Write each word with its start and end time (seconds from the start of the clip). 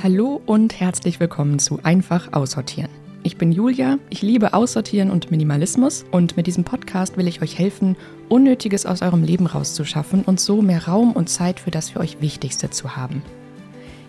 Hallo 0.00 0.40
und 0.46 0.78
herzlich 0.78 1.18
willkommen 1.18 1.58
zu 1.58 1.80
Einfach 1.82 2.32
Aussortieren. 2.32 2.88
Ich 3.24 3.36
bin 3.36 3.50
Julia, 3.50 3.98
ich 4.10 4.22
liebe 4.22 4.54
Aussortieren 4.54 5.10
und 5.10 5.32
Minimalismus 5.32 6.04
und 6.12 6.36
mit 6.36 6.46
diesem 6.46 6.62
Podcast 6.62 7.16
will 7.16 7.26
ich 7.26 7.42
euch 7.42 7.58
helfen, 7.58 7.96
Unnötiges 8.28 8.86
aus 8.86 9.02
eurem 9.02 9.24
Leben 9.24 9.46
rauszuschaffen 9.46 10.22
und 10.22 10.38
so 10.38 10.62
mehr 10.62 10.86
Raum 10.86 11.14
und 11.14 11.28
Zeit 11.28 11.58
für 11.58 11.72
das 11.72 11.90
für 11.90 11.98
euch 11.98 12.20
Wichtigste 12.20 12.70
zu 12.70 12.94
haben. 12.94 13.22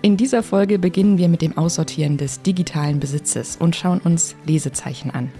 In 0.03 0.15
dieser 0.15 0.43
Folge 0.43 0.77
beginnen 0.77 1.17
wir 1.17 1.27
mit 1.27 1.41
dem 1.41 1.57
Aussortieren 1.57 2.17
des 2.17 2.43
digitalen 2.43 2.99
Besitzes 2.99 3.57
und 3.57 3.75
schauen 3.75 3.99
uns 3.99 4.35
Lesezeichen 4.45 5.09
an. 5.09 5.31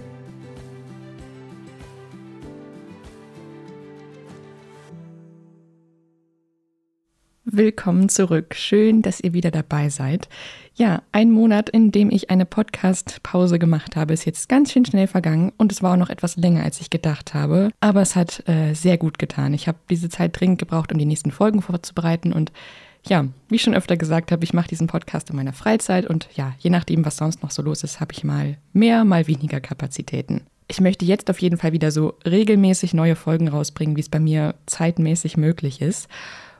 Willkommen 7.59 8.07
zurück. 8.07 8.55
Schön, 8.55 9.01
dass 9.01 9.19
ihr 9.19 9.33
wieder 9.33 9.51
dabei 9.51 9.89
seid. 9.89 10.29
Ja, 10.75 11.01
ein 11.11 11.29
Monat, 11.29 11.69
in 11.69 11.91
dem 11.91 12.09
ich 12.09 12.29
eine 12.29 12.45
Podcast-Pause 12.45 13.59
gemacht 13.59 13.97
habe, 13.97 14.13
ist 14.13 14.23
jetzt 14.23 14.47
ganz 14.47 14.71
schön 14.71 14.86
schnell 14.86 15.07
vergangen 15.07 15.51
und 15.57 15.73
es 15.73 15.83
war 15.83 15.91
auch 15.91 15.97
noch 15.97 16.09
etwas 16.09 16.37
länger, 16.37 16.64
als 16.64 16.79
ich 16.79 16.89
gedacht 16.89 17.33
habe. 17.33 17.69
Aber 17.81 18.01
es 18.01 18.15
hat 18.15 18.47
äh, 18.47 18.73
sehr 18.75 18.97
gut 18.97 19.19
getan. 19.19 19.53
Ich 19.53 19.67
habe 19.67 19.77
diese 19.89 20.07
Zeit 20.07 20.39
dringend 20.39 20.59
gebraucht, 20.59 20.93
um 20.93 20.97
die 20.97 21.05
nächsten 21.05 21.31
Folgen 21.31 21.61
vorzubereiten 21.61 22.31
und 22.31 22.53
ja, 23.05 23.25
wie 23.50 23.55
ich 23.55 23.61
schon 23.61 23.75
öfter 23.75 23.97
gesagt 23.97 24.31
habe, 24.31 24.45
ich 24.45 24.53
mache 24.53 24.69
diesen 24.69 24.87
Podcast 24.87 25.29
in 25.29 25.36
meiner 25.36 25.51
Freizeit 25.51 26.05
und 26.05 26.29
ja, 26.36 26.53
je 26.59 26.69
nachdem, 26.69 27.03
was 27.03 27.17
sonst 27.17 27.43
noch 27.43 27.51
so 27.51 27.61
los 27.61 27.83
ist, 27.83 28.00
habe 28.00 28.14
ich 28.14 28.23
mal 28.23 28.55
mehr, 28.71 29.03
mal 29.03 29.28
weniger 29.28 29.59
Kapazitäten. 29.59 30.43
Ich 30.69 30.79
möchte 30.79 31.03
jetzt 31.03 31.29
auf 31.29 31.41
jeden 31.41 31.57
Fall 31.57 31.73
wieder 31.73 31.91
so 31.91 32.14
regelmäßig 32.25 32.94
neue 32.94 33.17
Folgen 33.17 33.50
rausbringen, 33.50 33.97
wie 33.97 34.02
es 34.02 34.08
bei 34.08 34.22
mir 34.22 34.55
zeitmäßig 34.66 35.36
möglich 35.36 35.81
ist. 35.81 36.08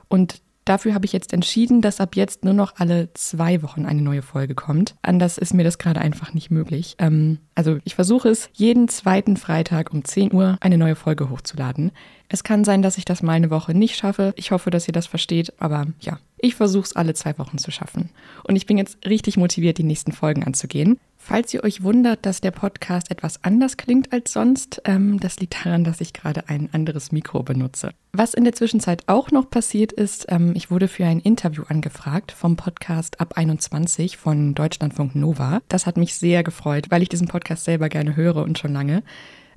Und 0.08 0.42
Dafür 0.64 0.94
habe 0.94 1.06
ich 1.06 1.12
jetzt 1.12 1.32
entschieden, 1.32 1.80
dass 1.80 2.00
ab 2.00 2.16
jetzt 2.16 2.44
nur 2.44 2.54
noch 2.54 2.74
alle 2.76 3.12
zwei 3.14 3.62
Wochen 3.62 3.86
eine 3.86 4.02
neue 4.02 4.22
Folge 4.22 4.54
kommt. 4.54 4.94
Anders 5.02 5.38
ist 5.38 5.54
mir 5.54 5.64
das 5.64 5.78
gerade 5.78 6.00
einfach 6.00 6.34
nicht 6.34 6.50
möglich. 6.50 6.96
Ähm, 6.98 7.38
also 7.54 7.78
ich 7.84 7.94
versuche 7.94 8.28
es, 8.28 8.50
jeden 8.52 8.88
zweiten 8.88 9.36
Freitag 9.36 9.92
um 9.92 10.04
10 10.04 10.32
Uhr 10.32 10.58
eine 10.60 10.78
neue 10.78 10.96
Folge 10.96 11.30
hochzuladen. 11.30 11.92
Es 12.28 12.44
kann 12.44 12.64
sein, 12.64 12.82
dass 12.82 12.98
ich 12.98 13.04
das 13.04 13.22
mal 13.22 13.32
eine 13.32 13.50
Woche 13.50 13.74
nicht 13.74 13.96
schaffe. 13.96 14.32
Ich 14.36 14.50
hoffe, 14.52 14.70
dass 14.70 14.86
ihr 14.86 14.92
das 14.92 15.06
versteht, 15.06 15.52
aber 15.60 15.86
ja, 16.00 16.18
ich 16.38 16.54
versuche 16.54 16.84
es 16.84 16.96
alle 16.96 17.14
zwei 17.14 17.36
Wochen 17.38 17.58
zu 17.58 17.70
schaffen. 17.70 18.10
Und 18.44 18.56
ich 18.56 18.66
bin 18.66 18.78
jetzt 18.78 19.04
richtig 19.06 19.36
motiviert, 19.36 19.78
die 19.78 19.82
nächsten 19.82 20.12
Folgen 20.12 20.44
anzugehen. 20.44 20.98
Falls 21.30 21.54
ihr 21.54 21.62
euch 21.62 21.84
wundert, 21.84 22.26
dass 22.26 22.40
der 22.40 22.50
Podcast 22.50 23.08
etwas 23.12 23.44
anders 23.44 23.76
klingt 23.76 24.12
als 24.12 24.32
sonst, 24.32 24.82
ähm, 24.84 25.20
das 25.20 25.38
liegt 25.38 25.64
daran, 25.64 25.84
dass 25.84 26.00
ich 26.00 26.12
gerade 26.12 26.48
ein 26.48 26.68
anderes 26.72 27.12
Mikro 27.12 27.44
benutze. 27.44 27.92
Was 28.12 28.34
in 28.34 28.42
der 28.42 28.52
Zwischenzeit 28.52 29.04
auch 29.06 29.30
noch 29.30 29.48
passiert 29.48 29.92
ist, 29.92 30.26
ähm, 30.28 30.54
ich 30.56 30.72
wurde 30.72 30.88
für 30.88 31.06
ein 31.06 31.20
Interview 31.20 31.62
angefragt 31.68 32.32
vom 32.32 32.56
Podcast 32.56 33.20
Ab 33.20 33.34
21 33.36 34.16
von 34.16 34.56
Deutschlandfunk 34.56 35.14
Nova. 35.14 35.60
Das 35.68 35.86
hat 35.86 35.96
mich 35.96 36.16
sehr 36.16 36.42
gefreut, 36.42 36.86
weil 36.90 37.02
ich 37.02 37.08
diesen 37.08 37.28
Podcast 37.28 37.62
selber 37.62 37.88
gerne 37.88 38.16
höre 38.16 38.38
und 38.38 38.58
schon 38.58 38.72
lange. 38.72 39.04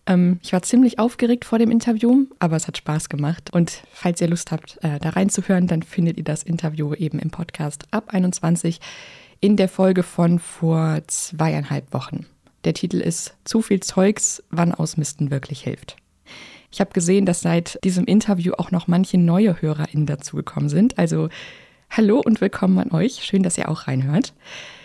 Ähm, 0.05 0.39
ich 0.43 0.53
war 0.53 0.61
ziemlich 0.61 0.99
aufgeregt 0.99 1.43
vor 1.43 1.57
dem 1.57 1.71
Interview, 1.71 2.25
aber 2.37 2.55
es 2.55 2.67
hat 2.67 2.77
Spaß 2.77 3.09
gemacht. 3.09 3.49
Und 3.51 3.81
falls 3.91 4.21
ihr 4.21 4.27
Lust 4.27 4.51
habt, 4.51 4.77
äh, 4.83 4.99
da 4.99 5.09
reinzuhören, 5.09 5.65
dann 5.65 5.81
findet 5.81 6.17
ihr 6.17 6.23
das 6.23 6.43
Interview 6.43 6.93
eben 6.93 7.17
im 7.17 7.31
Podcast 7.31 7.85
Ab 7.89 8.09
21 8.13 8.79
in 9.43 9.57
der 9.57 9.67
Folge 9.67 10.03
von 10.03 10.39
vor 10.39 11.01
zweieinhalb 11.07 11.93
Wochen. 11.93 12.25
Der 12.63 12.73
Titel 12.73 13.01
ist 13.01 13.35
Zu 13.43 13.61
viel 13.61 13.81
Zeugs, 13.81 14.41
wann 14.51 14.73
Ausmisten 14.73 15.31
wirklich 15.31 15.61
hilft. 15.61 15.97
Ich 16.71 16.79
habe 16.79 16.93
gesehen, 16.93 17.25
dass 17.25 17.41
seit 17.41 17.77
diesem 17.83 18.05
Interview 18.05 18.53
auch 18.53 18.71
noch 18.71 18.87
manche 18.87 19.17
neue 19.17 19.61
HörerInnen 19.61 20.05
dazugekommen 20.05 20.69
sind. 20.69 20.97
Also 20.97 21.27
hallo 21.89 22.21
und 22.25 22.39
willkommen 22.39 22.79
an 22.79 22.91
euch. 22.91 23.25
Schön, 23.25 23.43
dass 23.43 23.57
ihr 23.57 23.67
auch 23.67 23.85
reinhört. 23.85 24.33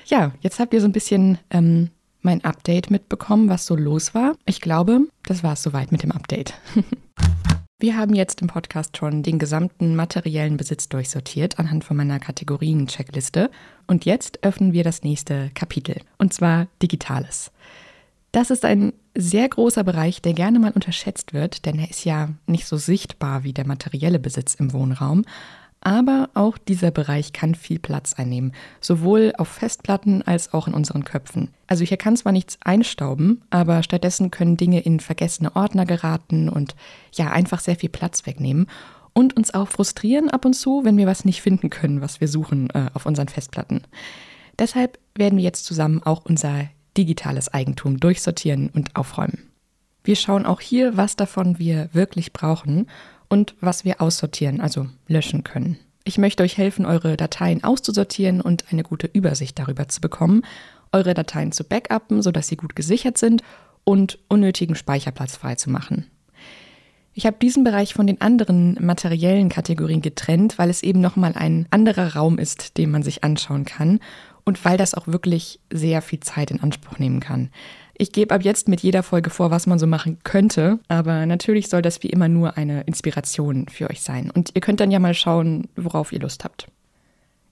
Ja, 0.06 0.32
jetzt 0.40 0.58
habt 0.58 0.74
ihr 0.74 0.80
so 0.80 0.88
ein 0.88 0.92
bisschen 0.92 1.38
ähm, 1.50 1.90
mein 2.22 2.42
Update 2.42 2.90
mitbekommen, 2.90 3.48
was 3.48 3.64
so 3.64 3.76
los 3.76 4.12
war. 4.12 4.34
Ich 4.44 4.60
glaube, 4.60 5.02
das 5.26 5.44
war 5.44 5.52
es 5.52 5.62
soweit 5.62 5.92
mit 5.92 6.02
dem 6.02 6.10
Update. 6.10 6.54
Wir 7.80 7.96
haben 7.96 8.12
jetzt 8.12 8.42
im 8.42 8.48
Podcast 8.48 8.96
schon 8.96 9.22
den 9.22 9.38
gesamten 9.38 9.94
materiellen 9.94 10.56
Besitz 10.56 10.88
durchsortiert 10.88 11.60
anhand 11.60 11.84
von 11.84 11.96
meiner 11.96 12.18
Kategorien-Checkliste. 12.18 13.52
Und 13.86 14.04
jetzt 14.04 14.42
öffnen 14.42 14.72
wir 14.72 14.82
das 14.82 15.04
nächste 15.04 15.50
Kapitel, 15.54 16.00
und 16.18 16.34
zwar 16.34 16.66
Digitales. 16.82 17.52
Das 18.32 18.50
ist 18.50 18.64
ein 18.64 18.94
sehr 19.16 19.48
großer 19.48 19.84
Bereich, 19.84 20.20
der 20.20 20.32
gerne 20.32 20.58
mal 20.58 20.72
unterschätzt 20.72 21.34
wird, 21.34 21.66
denn 21.66 21.78
er 21.78 21.88
ist 21.88 22.04
ja 22.04 22.30
nicht 22.48 22.66
so 22.66 22.76
sichtbar 22.76 23.44
wie 23.44 23.52
der 23.52 23.66
materielle 23.66 24.18
Besitz 24.18 24.56
im 24.56 24.72
Wohnraum. 24.72 25.24
Aber 25.88 26.28
auch 26.34 26.58
dieser 26.58 26.90
Bereich 26.90 27.32
kann 27.32 27.54
viel 27.54 27.78
Platz 27.78 28.12
einnehmen, 28.12 28.52
sowohl 28.78 29.32
auf 29.38 29.48
Festplatten 29.48 30.20
als 30.20 30.52
auch 30.52 30.68
in 30.68 30.74
unseren 30.74 31.02
Köpfen. 31.02 31.48
Also 31.66 31.82
hier 31.82 31.96
kann 31.96 32.14
zwar 32.14 32.32
nichts 32.32 32.58
einstauben, 32.62 33.40
aber 33.48 33.82
stattdessen 33.82 34.30
können 34.30 34.58
Dinge 34.58 34.80
in 34.80 35.00
vergessene 35.00 35.56
Ordner 35.56 35.86
geraten 35.86 36.50
und 36.50 36.76
ja, 37.14 37.30
einfach 37.30 37.60
sehr 37.60 37.76
viel 37.76 37.88
Platz 37.88 38.26
wegnehmen 38.26 38.66
und 39.14 39.34
uns 39.34 39.54
auch 39.54 39.68
frustrieren 39.68 40.28
ab 40.28 40.44
und 40.44 40.52
zu, 40.52 40.84
wenn 40.84 40.98
wir 40.98 41.06
was 41.06 41.24
nicht 41.24 41.40
finden 41.40 41.70
können, 41.70 42.02
was 42.02 42.20
wir 42.20 42.28
suchen 42.28 42.68
äh, 42.74 42.90
auf 42.92 43.06
unseren 43.06 43.28
Festplatten. 43.28 43.80
Deshalb 44.58 44.98
werden 45.14 45.38
wir 45.38 45.44
jetzt 45.44 45.64
zusammen 45.64 46.02
auch 46.02 46.22
unser 46.26 46.68
digitales 46.98 47.48
Eigentum 47.54 47.98
durchsortieren 47.98 48.68
und 48.68 48.94
aufräumen. 48.94 49.48
Wir 50.04 50.16
schauen 50.16 50.44
auch 50.44 50.60
hier, 50.60 50.98
was 50.98 51.16
davon 51.16 51.58
wir 51.58 51.88
wirklich 51.94 52.34
brauchen 52.34 52.88
und 53.28 53.54
was 53.60 53.84
wir 53.84 54.00
aussortieren, 54.00 54.60
also 54.60 54.86
löschen 55.06 55.44
können. 55.44 55.78
Ich 56.04 56.18
möchte 56.18 56.42
euch 56.42 56.56
helfen, 56.56 56.86
eure 56.86 57.16
Dateien 57.16 57.64
auszusortieren 57.64 58.40
und 58.40 58.64
eine 58.70 58.82
gute 58.82 59.06
Übersicht 59.06 59.58
darüber 59.58 59.88
zu 59.88 60.00
bekommen, 60.00 60.42
eure 60.92 61.14
Dateien 61.14 61.52
zu 61.52 61.64
backuppen, 61.64 62.22
sodass 62.22 62.48
sie 62.48 62.56
gut 62.56 62.74
gesichert 62.74 63.18
sind 63.18 63.42
und 63.84 64.18
unnötigen 64.28 64.74
Speicherplatz 64.74 65.36
freizumachen. 65.36 66.06
Ich 67.14 67.26
habe 67.26 67.36
diesen 67.42 67.64
Bereich 67.64 67.94
von 67.94 68.06
den 68.06 68.20
anderen 68.20 68.78
materiellen 68.80 69.48
Kategorien 69.48 70.02
getrennt, 70.02 70.56
weil 70.56 70.70
es 70.70 70.82
eben 70.82 71.00
nochmal 71.00 71.32
ein 71.34 71.66
anderer 71.70 72.14
Raum 72.14 72.38
ist, 72.38 72.78
den 72.78 72.90
man 72.92 73.02
sich 73.02 73.24
anschauen 73.24 73.64
kann 73.64 73.98
und 74.44 74.64
weil 74.64 74.78
das 74.78 74.94
auch 74.94 75.08
wirklich 75.08 75.58
sehr 75.70 76.00
viel 76.00 76.20
Zeit 76.20 76.50
in 76.50 76.60
Anspruch 76.60 76.98
nehmen 76.98 77.20
kann. 77.20 77.50
Ich 78.00 78.12
gebe 78.12 78.32
ab 78.32 78.44
jetzt 78.44 78.68
mit 78.68 78.80
jeder 78.80 79.02
Folge 79.02 79.28
vor, 79.28 79.50
was 79.50 79.66
man 79.66 79.80
so 79.80 79.88
machen 79.88 80.18
könnte, 80.22 80.78
aber 80.86 81.26
natürlich 81.26 81.68
soll 81.68 81.82
das 81.82 82.00
wie 82.04 82.10
immer 82.10 82.28
nur 82.28 82.56
eine 82.56 82.82
Inspiration 82.82 83.66
für 83.68 83.90
euch 83.90 84.02
sein. 84.02 84.30
Und 84.30 84.52
ihr 84.54 84.60
könnt 84.60 84.78
dann 84.78 84.92
ja 84.92 85.00
mal 85.00 85.14
schauen, 85.14 85.66
worauf 85.74 86.12
ihr 86.12 86.20
Lust 86.20 86.44
habt. 86.44 86.68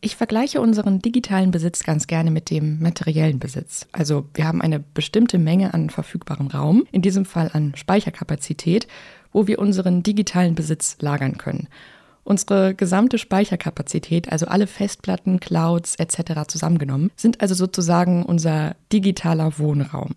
Ich 0.01 0.15
vergleiche 0.15 0.61
unseren 0.61 1.01
digitalen 1.01 1.51
Besitz 1.51 1.83
ganz 1.83 2.07
gerne 2.07 2.31
mit 2.31 2.51
dem 2.51 2.81
materiellen 2.81 3.41
Besitz. 3.41 3.89
Also 3.91 4.29
wir 4.35 4.47
haben 4.47 4.63
eine 4.63 4.79
bestimmte 4.79 5.39
Menge 5.39 5.75
an 5.75 5.91
verfügbarem 5.91 6.47
Raum, 6.47 6.87
in 6.93 7.03
diesem 7.03 7.25
Fall 7.25 7.51
an 7.53 7.75
Speicherkapazität, 7.75 8.87
wo 9.33 9.49
wir 9.49 9.59
unseren 9.59 10.05
digitalen 10.05 10.55
Besitz 10.55 10.97
lagern 11.01 11.39
können. 11.39 11.67
Unsere 12.27 12.75
gesamte 12.75 13.19
Speicherkapazität, 13.19 14.33
also 14.33 14.47
alle 14.47 14.67
Festplatten, 14.67 15.39
Clouds 15.39 15.95
etc. 15.95 16.49
zusammengenommen, 16.49 17.13
sind 17.15 17.41
also 17.41 17.55
sozusagen 17.55 18.25
unser 18.25 18.75
digitaler 18.93 19.61
Wohnraum. 19.61 20.17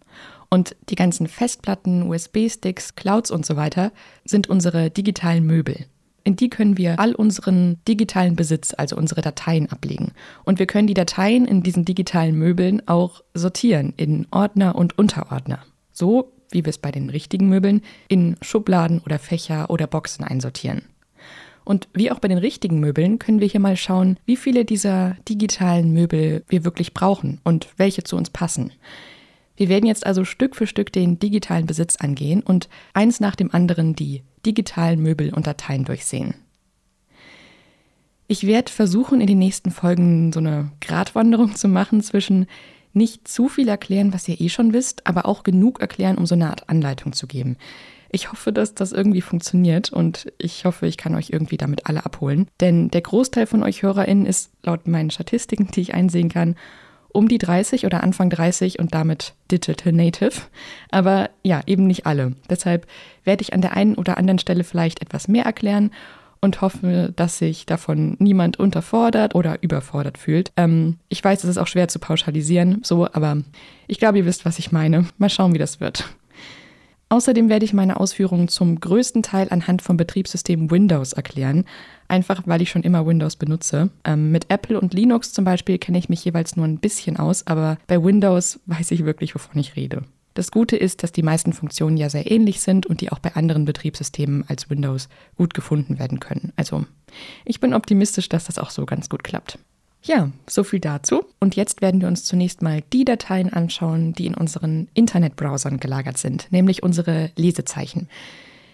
Und 0.50 0.76
die 0.90 0.96
ganzen 0.96 1.28
Festplatten, 1.28 2.10
USB-Sticks, 2.10 2.96
Clouds 2.96 3.30
und 3.30 3.46
so 3.46 3.58
weiter 3.58 3.92
sind 4.26 4.50
unsere 4.50 4.90
digitalen 4.90 5.46
Möbel. 5.46 5.86
In 6.24 6.36
die 6.36 6.50
können 6.50 6.80
wir 6.80 7.00
all 7.00 7.14
unseren 7.14 7.78
digitalen 7.88 8.36
Besitz, 8.36 8.74
also 8.76 8.96
unsere 8.98 9.22
Dateien 9.22 9.72
ablegen. 9.72 10.14
Und 10.44 10.58
wir 10.58 10.66
können 10.66 10.88
die 10.88 10.96
Dateien 10.96 11.46
in 11.46 11.62
diesen 11.62 11.86
digitalen 11.86 12.36
Möbeln 12.36 12.82
auch 12.88 13.22
sortieren 13.36 13.94
in 13.98 14.26
Ordner 14.32 14.76
und 14.76 14.98
Unterordner. 14.98 15.60
So 15.92 16.34
wie 16.50 16.66
wir 16.66 16.72
es 16.72 16.80
bei 16.80 16.90
den 16.90 17.12
richtigen 17.12 17.50
Möbeln 17.50 17.82
in 18.08 18.36
Schubladen 18.42 19.00
oder 19.06 19.20
Fächer 19.20 19.70
oder 19.70 19.86
Boxen 19.86 20.24
einsortieren. 20.24 20.82
Und 21.70 21.88
wie 21.94 22.10
auch 22.10 22.18
bei 22.18 22.28
den 22.28 22.40
richtigen 22.40 22.80
Möbeln 22.80 23.20
können 23.20 23.42
wir 23.42 23.48
hier 23.48 23.60
mal 23.60 23.78
schauen, 23.78 24.18
wie 24.26 24.38
viele 24.38 24.66
dieser 24.66 25.16
digitalen 25.30 25.94
Möbel 25.94 26.44
wir 26.50 26.66
wirklich 26.66 26.96
brauchen 26.96 27.42
und 27.44 27.68
welche 27.78 28.02
zu 28.02 28.16
uns 28.16 28.32
passen. 28.32 28.72
Wir 29.56 29.70
werden 29.70 29.86
jetzt 29.86 30.04
also 30.04 30.26
Stück 30.26 30.56
für 30.56 30.66
Stück 30.66 30.92
den 30.92 31.20
digitalen 31.20 31.68
Besitz 31.68 31.98
angehen 31.98 32.42
und 32.42 32.70
eins 32.96 33.20
nach 33.20 33.36
dem 33.36 33.54
anderen 33.54 33.96
die 33.96 34.24
digitalen 34.48 35.00
Möbel 35.00 35.32
und 35.32 35.46
Dateien 35.46 35.86
durchsehen. 35.86 36.34
Ich 38.28 38.48
werde 38.48 38.72
versuchen, 38.72 39.22
in 39.22 39.28
den 39.28 39.38
nächsten 39.38 39.70
Folgen 39.70 40.34
so 40.34 40.40
eine 40.40 40.72
Gratwanderung 40.82 41.56
zu 41.56 41.68
machen 41.68 42.02
zwischen 42.02 42.48
nicht 42.94 43.28
zu 43.28 43.48
viel 43.48 43.68
erklären, 43.68 44.12
was 44.12 44.28
ihr 44.28 44.42
eh 44.42 44.50
schon 44.50 44.74
wisst, 44.74 45.06
aber 45.06 45.28
auch 45.28 45.44
genug 45.44 45.82
erklären, 45.82 46.18
um 46.18 46.26
so 46.26 46.34
eine 46.34 46.50
Art 46.50 46.68
Anleitung 46.68 47.14
zu 47.14 47.28
geben. 47.28 47.58
Ich 48.12 48.32
hoffe, 48.32 48.52
dass 48.52 48.74
das 48.74 48.92
irgendwie 48.92 49.22
funktioniert 49.22 49.92
und 49.92 50.32
ich 50.38 50.66
hoffe, 50.66 50.88
ich 50.88 50.98
kann 50.98 51.16
euch 51.16 51.30
irgendwie 51.30 51.58
damit 51.58 51.86
alle 51.86 52.06
abholen. 52.06 52.48
Denn 52.60 52.90
der 52.90 53.02
Großteil 53.02 53.46
von 53.46 53.64
euch 53.64 53.84
HörerInnen 53.84 54.26
ist 54.26 54.52
laut 54.64 54.88
meinen 54.88 55.12
Statistiken, 55.12 55.70
die 55.72 55.82
ich 55.82 55.94
einsehen 55.94 56.30
kann, 56.30 56.56
um 57.12 57.28
die 57.28 57.38
30 57.38 57.86
oder 57.86 58.04
Anfang 58.04 58.30
30 58.30 58.80
und 58.80 58.94
damit 58.94 59.34
Digital 59.52 59.94
Native. 59.94 60.42
Aber 60.92 61.30
ja, 61.44 61.62
eben 61.66 61.88
nicht 61.88 62.06
alle. 62.06 62.34
Deshalb 62.50 62.88
werde 63.24 63.42
ich 63.42 63.54
an 63.54 63.62
der 63.62 63.74
einen 63.76 63.96
oder 63.96 64.18
anderen 64.18 64.40
Stelle 64.40 64.64
vielleicht 64.64 65.02
etwas 65.02 65.28
mehr 65.28 65.46
erklären 65.46 65.92
und 66.42 66.62
hoffe, 66.62 67.12
dass 67.16 67.38
sich 67.38 67.66
davon 67.66 68.16
niemand 68.20 68.58
unterfordert 68.60 69.36
oder 69.36 69.62
überfordert 69.62 70.18
fühlt. 70.18 70.52
Ähm, 70.56 70.98
ich 71.10 71.24
weiß, 71.24 71.44
es 71.44 71.50
ist 71.50 71.58
auch 71.58 71.68
schwer 71.68 71.88
zu 71.88 72.00
pauschalisieren, 72.00 72.82
so, 72.84 73.06
aber 73.06 73.38
ich 73.88 74.00
glaube, 74.00 74.20
ihr 74.20 74.26
wisst, 74.26 74.46
was 74.46 74.60
ich 74.60 74.72
meine. 74.72 75.06
Mal 75.18 75.30
schauen, 75.30 75.54
wie 75.54 75.58
das 75.58 75.80
wird. 75.80 76.06
Außerdem 77.12 77.50
werde 77.50 77.66
ich 77.66 77.74
meine 77.74 78.00
Ausführungen 78.00 78.48
zum 78.50 78.80
größten 78.80 79.24
Teil 79.24 79.48
anhand 79.50 79.82
vom 79.82 79.98
Betriebssystem 79.98 80.70
Windows 80.70 81.14
erklären, 81.14 81.66
einfach 82.08 82.44
weil 82.46 82.62
ich 82.62 82.70
schon 82.70 82.84
immer 82.84 83.06
Windows 83.08 83.36
benutze. 83.36 83.90
Ähm, 84.04 84.32
mit 84.32 84.46
Apple 84.50 84.80
und 84.80 84.94
Linux 84.94 85.34
zum 85.34 85.44
Beispiel 85.44 85.80
kenne 85.80 85.98
ich 85.98 86.08
mich 86.08 86.24
jeweils 86.24 86.56
nur 86.56 86.68
ein 86.68 86.78
bisschen 86.78 87.18
aus, 87.18 87.48
aber 87.48 87.78
bei 87.88 88.04
Windows 88.04 88.60
weiß 88.68 88.92
ich 88.92 89.06
wirklich, 89.06 89.34
wovon 89.34 89.60
ich 89.60 89.76
rede. 89.76 90.04
Das 90.36 90.52
Gute 90.52 90.78
ist, 90.78 91.02
dass 91.02 91.12
die 91.12 91.24
meisten 91.24 91.52
Funktionen 91.52 91.98
ja 91.98 92.10
sehr 92.10 92.30
ähnlich 92.30 92.62
sind 92.62 92.86
und 92.86 93.02
die 93.02 93.12
auch 93.12 93.20
bei 93.20 93.34
anderen 93.34 93.66
Betriebssystemen 93.66 94.46
als 94.48 94.70
Windows 94.70 95.10
gut 95.36 95.56
gefunden 95.56 95.98
werden 95.98 96.20
können. 96.20 96.54
Also 96.56 96.86
ich 97.44 97.60
bin 97.60 97.74
optimistisch, 97.74 98.30
dass 98.30 98.46
das 98.46 98.60
auch 98.60 98.70
so 98.70 98.86
ganz 98.86 99.10
gut 99.10 99.24
klappt. 99.24 99.58
Ja, 100.02 100.32
so 100.48 100.64
viel 100.64 100.80
dazu. 100.80 101.26
Und 101.40 101.56
jetzt 101.56 101.82
werden 101.82 102.02
wir 102.02 102.08
uns 102.08 102.24
zunächst 102.24 102.62
mal 102.62 102.82
die 102.94 103.06
Dateien 103.06 103.52
anschauen, 103.52 104.14
die 104.14 104.28
in 104.28 104.34
unseren 104.34 104.88
Internetbrowsern 104.94 105.80
gelagert 105.80 106.18
sind, 106.18 106.48
nämlich 106.52 106.84
unsere 106.84 107.32
Lesezeichen. 107.36 108.08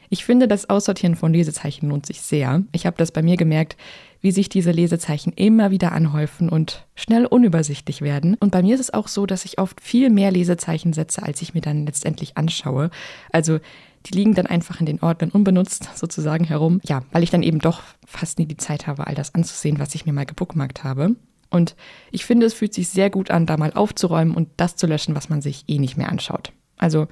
Ich 0.10 0.24
finde, 0.24 0.48
das 0.48 0.70
Aussortieren 0.70 1.16
von 1.16 1.34
Lesezeichen 1.34 1.90
lohnt 1.90 2.06
sich 2.06 2.22
sehr. 2.22 2.64
Ich 2.72 2.86
habe 2.86 2.98
das 2.98 3.12
bei 3.12 3.24
mir 3.24 3.38
gemerkt, 3.38 3.76
wie 4.22 4.32
sich 4.32 4.50
diese 4.50 4.72
Lesezeichen 4.72 5.34
immer 5.36 5.72
wieder 5.72 5.92
anhäufen 5.92 6.48
und 6.48 6.86
schnell 6.96 7.26
unübersichtlich 7.26 8.02
werden. 8.02 8.36
Und 8.40 8.52
bei 8.52 8.62
mir 8.62 8.76
ist 8.76 8.82
es 8.82 8.94
auch 8.94 9.08
so, 9.08 9.26
dass 9.26 9.46
ich 9.46 9.60
oft 9.60 9.82
viel 9.82 10.10
mehr 10.10 10.32
Lesezeichen 10.32 10.94
setze, 10.94 11.24
als 11.24 11.42
ich 11.42 11.54
mir 11.54 11.62
dann 11.62 11.86
letztendlich 11.86 12.38
anschaue. 12.38 12.92
Also 13.32 13.60
die 14.06 14.14
liegen 14.14 14.34
dann 14.34 14.46
einfach 14.46 14.80
in 14.80 14.86
den 14.86 15.02
Ordnern 15.02 15.32
unbenutzt 15.32 15.90
sozusagen 15.96 16.46
herum. 16.46 16.80
Ja, 16.86 17.04
weil 17.12 17.24
ich 17.24 17.32
dann 17.32 17.44
eben 17.44 17.60
doch 17.60 17.82
fast 18.06 18.40
nie 18.40 18.46
die 18.46 18.58
Zeit 18.58 18.88
habe, 18.88 19.08
all 19.08 19.16
das 19.16 19.34
anzusehen, 19.34 19.80
was 19.80 19.96
ich 19.96 20.06
mir 20.06 20.14
mal 20.14 20.26
gebookmarkt 20.26 20.84
habe. 20.84 21.16
Und 21.50 21.76
ich 22.12 22.26
finde, 22.26 22.46
es 22.46 22.54
fühlt 22.54 22.74
sich 22.74 22.90
sehr 22.90 23.10
gut 23.10 23.32
an, 23.32 23.46
da 23.46 23.58
mal 23.58 23.74
aufzuräumen 23.74 24.36
und 24.36 24.50
das 24.58 24.76
zu 24.76 24.88
löschen, 24.88 25.16
was 25.16 25.30
man 25.30 25.42
sich 25.42 25.64
eh 25.68 25.80
nicht 25.80 25.98
mehr 25.98 26.10
anschaut. 26.10 26.52
Also 26.78 27.08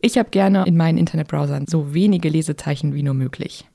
ich 0.00 0.18
habe 0.18 0.30
gerne 0.30 0.64
in 0.66 0.76
meinen 0.76 0.98
Internetbrowsern 0.98 1.66
so 1.66 1.94
wenige 1.94 2.28
Lesezeichen 2.28 2.94
wie 2.94 3.02
nur 3.02 3.14
möglich. 3.14 3.66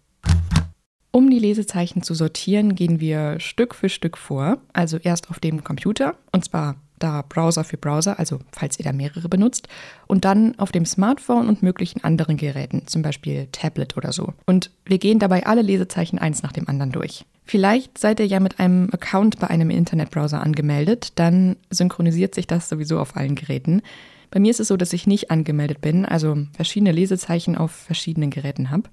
Um 1.12 1.30
die 1.30 1.40
Lesezeichen 1.40 2.04
zu 2.04 2.14
sortieren, 2.14 2.76
gehen 2.76 3.00
wir 3.00 3.40
Stück 3.40 3.76
für 3.76 3.90
Stück 3.90 4.18
vor. 4.18 4.60
Also 4.72 4.98
erst 4.98 5.30
auf 5.30 5.40
dem 5.40 5.64
Computer, 5.64 6.16
und 6.32 6.46
zwar 6.46 6.76
da 7.04 7.24
Browser 7.28 7.64
für 7.64 7.78
Browser, 7.78 8.20
also 8.20 8.40
falls 8.52 8.80
ihr 8.80 8.86
da 8.86 8.94
mehrere 8.94 9.28
benutzt, 9.30 9.68
und 10.08 10.26
dann 10.26 10.58
auf 10.58 10.72
dem 10.72 10.86
Smartphone 10.86 11.48
und 11.48 11.64
möglichen 11.64 12.04
anderen 12.04 12.38
Geräten, 12.38 12.88
zum 12.88 13.02
Beispiel 13.02 13.48
Tablet 13.52 13.98
oder 13.98 14.12
so. 14.12 14.34
Und 14.46 14.72
wir 14.86 14.98
gehen 14.98 15.20
dabei 15.20 15.46
alle 15.46 15.62
Lesezeichen 15.62 16.20
eins 16.20 16.44
nach 16.44 16.52
dem 16.52 16.68
anderen 16.68 16.92
durch. 16.92 17.26
Vielleicht 17.44 17.98
seid 17.98 18.20
ihr 18.20 18.28
ja 18.28 18.40
mit 18.40 18.60
einem 18.60 18.90
Account 18.92 19.40
bei 19.40 19.48
einem 19.48 19.70
Internetbrowser 19.70 20.42
angemeldet, 20.42 21.14
dann 21.16 21.58
synchronisiert 21.70 22.36
sich 22.36 22.48
das 22.48 22.70
sowieso 22.70 23.00
auf 23.00 23.18
allen 23.18 23.36
Geräten. 23.36 23.82
Bei 24.32 24.40
mir 24.40 24.50
ist 24.50 24.62
es 24.62 24.70
so, 24.70 24.78
dass 24.78 24.94
ich 24.94 25.08
nicht 25.08 25.30
angemeldet 25.30 25.82
bin, 25.82 26.06
also 26.06 26.38
verschiedene 26.54 26.94
Lesezeichen 26.94 27.58
auf 27.58 27.72
verschiedenen 27.72 28.30
Geräten 28.30 28.70
habe. 28.72 28.90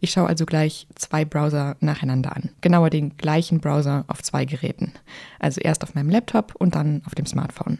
Ich 0.00 0.10
schaue 0.10 0.28
also 0.28 0.44
gleich 0.44 0.86
zwei 0.94 1.24
Browser 1.24 1.76
nacheinander 1.80 2.36
an. 2.36 2.50
Genauer 2.60 2.90
den 2.90 3.16
gleichen 3.16 3.60
Browser 3.60 4.04
auf 4.08 4.22
zwei 4.22 4.44
Geräten. 4.44 4.92
Also 5.38 5.62
erst 5.62 5.82
auf 5.82 5.94
meinem 5.94 6.10
Laptop 6.10 6.54
und 6.56 6.74
dann 6.74 7.00
auf 7.06 7.14
dem 7.14 7.24
Smartphone. 7.24 7.78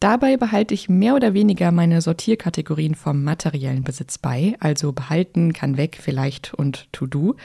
Dabei 0.00 0.38
behalte 0.38 0.72
ich 0.72 0.88
mehr 0.88 1.14
oder 1.14 1.34
weniger 1.34 1.72
meine 1.72 2.00
Sortierkategorien 2.00 2.94
vom 2.94 3.22
materiellen 3.22 3.84
Besitz 3.84 4.16
bei, 4.16 4.56
also 4.58 4.92
behalten, 4.92 5.52
kann 5.52 5.76
weg, 5.76 5.98
vielleicht 6.00 6.54
und 6.54 6.90
to 6.92 7.06
do. 7.06 7.36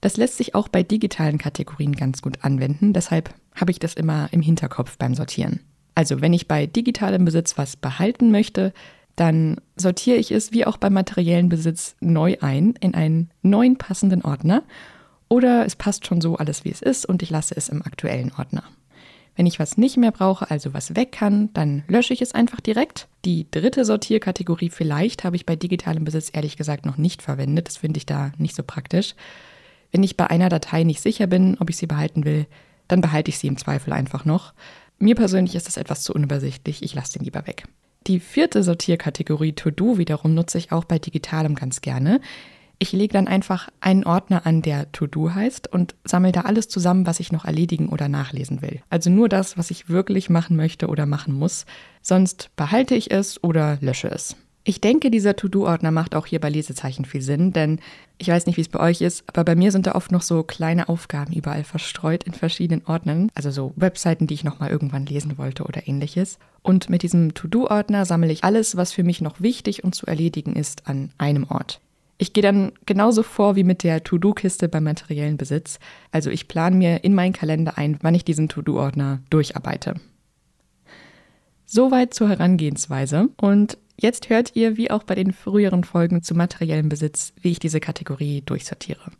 Das 0.00 0.16
lässt 0.16 0.36
sich 0.36 0.54
auch 0.54 0.68
bei 0.68 0.82
digitalen 0.82 1.38
Kategorien 1.38 1.94
ganz 1.94 2.22
gut 2.22 2.38
anwenden, 2.42 2.92
deshalb 2.92 3.34
habe 3.54 3.70
ich 3.70 3.78
das 3.78 3.94
immer 3.94 4.28
im 4.32 4.42
Hinterkopf 4.42 4.98
beim 4.98 5.14
Sortieren. 5.14 5.60
Also 5.94 6.20
wenn 6.20 6.32
ich 6.32 6.48
bei 6.48 6.66
digitalem 6.66 7.24
Besitz 7.24 7.58
was 7.58 7.76
behalten 7.76 8.30
möchte, 8.30 8.72
dann 9.16 9.56
sortiere 9.76 10.16
ich 10.16 10.32
es 10.32 10.52
wie 10.52 10.64
auch 10.64 10.78
beim 10.78 10.94
materiellen 10.94 11.48
Besitz 11.48 11.96
neu 12.00 12.36
ein 12.40 12.74
in 12.80 12.94
einen 12.94 13.30
neuen 13.42 13.76
passenden 13.76 14.22
Ordner 14.22 14.62
oder 15.28 15.66
es 15.66 15.76
passt 15.76 16.06
schon 16.06 16.20
so 16.20 16.36
alles, 16.36 16.64
wie 16.64 16.70
es 16.70 16.82
ist 16.82 17.06
und 17.06 17.22
ich 17.22 17.30
lasse 17.30 17.54
es 17.56 17.68
im 17.68 17.82
aktuellen 17.82 18.32
Ordner. 18.38 18.64
Wenn 19.34 19.46
ich 19.46 19.58
was 19.58 19.78
nicht 19.78 19.96
mehr 19.96 20.12
brauche, 20.12 20.50
also 20.50 20.74
was 20.74 20.94
weg 20.94 21.12
kann, 21.12 21.50
dann 21.54 21.84
lösche 21.88 22.12
ich 22.12 22.20
es 22.20 22.34
einfach 22.34 22.60
direkt. 22.60 23.08
Die 23.24 23.46
dritte 23.50 23.84
Sortierkategorie 23.84 24.68
vielleicht 24.68 25.24
habe 25.24 25.36
ich 25.36 25.46
bei 25.46 25.56
digitalem 25.56 26.04
Besitz 26.04 26.30
ehrlich 26.32 26.58
gesagt 26.58 26.84
noch 26.84 26.98
nicht 26.98 27.22
verwendet. 27.22 27.68
Das 27.68 27.78
finde 27.78 27.96
ich 27.96 28.04
da 28.04 28.32
nicht 28.36 28.54
so 28.54 28.62
praktisch. 28.62 29.14
Wenn 29.90 30.02
ich 30.02 30.18
bei 30.18 30.28
einer 30.28 30.50
Datei 30.50 30.84
nicht 30.84 31.00
sicher 31.00 31.26
bin, 31.26 31.56
ob 31.60 31.70
ich 31.70 31.78
sie 31.78 31.86
behalten 31.86 32.24
will, 32.26 32.46
dann 32.88 33.00
behalte 33.00 33.30
ich 33.30 33.38
sie 33.38 33.46
im 33.46 33.56
Zweifel 33.56 33.94
einfach 33.94 34.26
noch. 34.26 34.52
Mir 35.02 35.16
persönlich 35.16 35.56
ist 35.56 35.66
das 35.66 35.78
etwas 35.78 36.04
zu 36.04 36.14
unübersichtlich, 36.14 36.80
ich 36.84 36.94
lasse 36.94 37.18
den 37.18 37.24
lieber 37.24 37.44
weg. 37.48 37.64
Die 38.06 38.20
vierte 38.20 38.62
Sortierkategorie 38.62 39.52
To-Do 39.52 39.98
wiederum 39.98 40.32
nutze 40.32 40.58
ich 40.58 40.70
auch 40.70 40.84
bei 40.84 41.00
Digitalem 41.00 41.56
ganz 41.56 41.80
gerne. 41.80 42.20
Ich 42.78 42.92
lege 42.92 43.12
dann 43.12 43.26
einfach 43.26 43.68
einen 43.80 44.04
Ordner 44.04 44.46
an, 44.46 44.62
der 44.62 44.92
To-Do 44.92 45.34
heißt 45.34 45.72
und 45.72 45.96
sammle 46.04 46.30
da 46.30 46.42
alles 46.42 46.68
zusammen, 46.68 47.04
was 47.04 47.18
ich 47.18 47.32
noch 47.32 47.44
erledigen 47.44 47.88
oder 47.88 48.06
nachlesen 48.06 48.62
will. 48.62 48.80
Also 48.90 49.10
nur 49.10 49.28
das, 49.28 49.58
was 49.58 49.72
ich 49.72 49.88
wirklich 49.88 50.30
machen 50.30 50.56
möchte 50.56 50.86
oder 50.86 51.04
machen 51.04 51.34
muss. 51.34 51.66
Sonst 52.00 52.50
behalte 52.54 52.94
ich 52.94 53.10
es 53.10 53.42
oder 53.42 53.78
lösche 53.80 54.08
es. 54.08 54.36
Ich 54.64 54.80
denke, 54.80 55.10
dieser 55.10 55.34
To-Do-Ordner 55.34 55.90
macht 55.90 56.14
auch 56.14 56.26
hier 56.26 56.40
bei 56.40 56.48
Lesezeichen 56.48 57.04
viel 57.04 57.20
Sinn, 57.20 57.52
denn 57.52 57.80
ich 58.18 58.28
weiß 58.28 58.46
nicht, 58.46 58.56
wie 58.56 58.60
es 58.60 58.68
bei 58.68 58.78
euch 58.78 59.00
ist, 59.00 59.24
aber 59.26 59.42
bei 59.42 59.56
mir 59.56 59.72
sind 59.72 59.88
da 59.88 59.96
oft 59.96 60.12
noch 60.12 60.22
so 60.22 60.44
kleine 60.44 60.88
Aufgaben 60.88 61.32
überall 61.32 61.64
verstreut 61.64 62.22
in 62.22 62.32
verschiedenen 62.32 62.86
Ordnern, 62.86 63.28
also 63.34 63.50
so 63.50 63.72
Webseiten, 63.74 64.28
die 64.28 64.34
ich 64.34 64.44
nochmal 64.44 64.70
irgendwann 64.70 65.06
lesen 65.06 65.36
wollte 65.36 65.64
oder 65.64 65.88
ähnliches. 65.88 66.38
Und 66.62 66.88
mit 66.88 67.02
diesem 67.02 67.34
To-Do-Ordner 67.34 68.06
sammle 68.06 68.30
ich 68.30 68.44
alles, 68.44 68.76
was 68.76 68.92
für 68.92 69.02
mich 69.02 69.20
noch 69.20 69.40
wichtig 69.40 69.82
und 69.82 69.96
zu 69.96 70.06
erledigen 70.06 70.54
ist, 70.54 70.86
an 70.86 71.10
einem 71.18 71.44
Ort. 71.48 71.80
Ich 72.18 72.32
gehe 72.32 72.42
dann 72.42 72.70
genauso 72.86 73.24
vor 73.24 73.56
wie 73.56 73.64
mit 73.64 73.82
der 73.82 74.04
To-Do-Kiste 74.04 74.68
beim 74.68 74.84
materiellen 74.84 75.38
Besitz. 75.38 75.80
Also 76.12 76.30
ich 76.30 76.46
plane 76.46 76.76
mir 76.76 77.02
in 77.02 77.16
meinen 77.16 77.32
Kalender 77.32 77.78
ein, 77.78 77.98
wann 78.02 78.14
ich 78.14 78.24
diesen 78.24 78.48
To-Do-Ordner 78.48 79.22
durcharbeite. 79.28 79.94
Soweit 81.66 82.14
zur 82.14 82.28
Herangehensweise. 82.28 83.30
Und 83.40 83.78
Jetzt 83.96 84.30
hört 84.30 84.56
ihr, 84.56 84.76
wie 84.76 84.90
auch 84.90 85.02
bei 85.04 85.14
den 85.14 85.32
früheren 85.32 85.84
Folgen 85.84 86.22
zu 86.22 86.34
materiellem 86.34 86.88
Besitz, 86.88 87.32
wie 87.40 87.52
ich 87.52 87.58
diese 87.58 87.80
Kategorie 87.80 88.42
durchsortiere. 88.44 89.12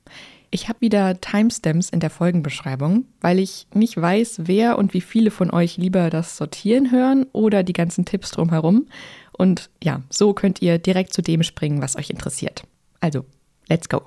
Ich 0.51 0.69
habe 0.69 0.83
wieder 0.83 1.19
Timestamps 1.19 1.89
in 1.89 2.01
der 2.01 2.11
Folgenbeschreibung, 2.11 3.07
weil 3.23 3.39
ich 3.39 3.67
nicht 3.73 4.01
weiß, 4.01 4.43
wer 4.45 4.77
und 4.77 4.93
wie 4.93 5.01
viele 5.01 5.31
von 5.31 5.51
euch 5.51 5.79
lieber 5.79 6.11
das 6.11 6.37
Sortieren 6.37 6.91
hören 6.91 7.27
oder 7.33 7.63
die 7.63 7.73
ganzen 7.73 8.05
Tipps 8.05 8.33
drumherum. 8.33 8.87
Und 9.33 9.71
ja, 9.83 10.03
so 10.11 10.35
könnt 10.35 10.61
ihr 10.61 10.79
direkt 10.79 11.15
zu 11.15 11.23
dem 11.23 11.43
springen, 11.43 11.81
was 11.81 11.97
euch 11.97 12.11
interessiert. 12.11 12.65
Also, 13.01 13.25
let's 13.69 13.89
go. 13.89 14.03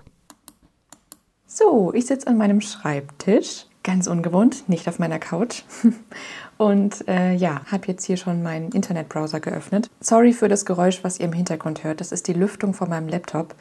So, 1.48 1.94
ich 1.94 2.06
sitze 2.06 2.28
an 2.28 2.38
meinem 2.38 2.62
Schreibtisch, 2.62 3.66
ganz 3.86 4.08
ungewohnt, 4.08 4.68
nicht 4.68 4.90
auf 4.90 5.00
meiner 5.00 5.20
Couch. 5.20 5.64
Und 6.58 7.08
äh, 7.08 7.34
ja, 7.34 7.62
habe 7.68 7.88
jetzt 7.88 8.04
hier 8.04 8.18
schon 8.18 8.44
meinen 8.44 8.72
Internetbrowser 8.72 9.40
geöffnet. 9.40 9.90
Sorry 10.02 10.34
für 10.34 10.50
das 10.50 10.66
Geräusch, 10.66 11.04
was 11.04 11.20
ihr 11.20 11.26
im 11.26 11.34
Hintergrund 11.34 11.86
hört. 11.86 12.02
Das 12.02 12.12
ist 12.12 12.28
die 12.28 12.34
Lüftung 12.34 12.74
von 12.74 12.90
meinem 12.90 13.08
Laptop. 13.08 13.56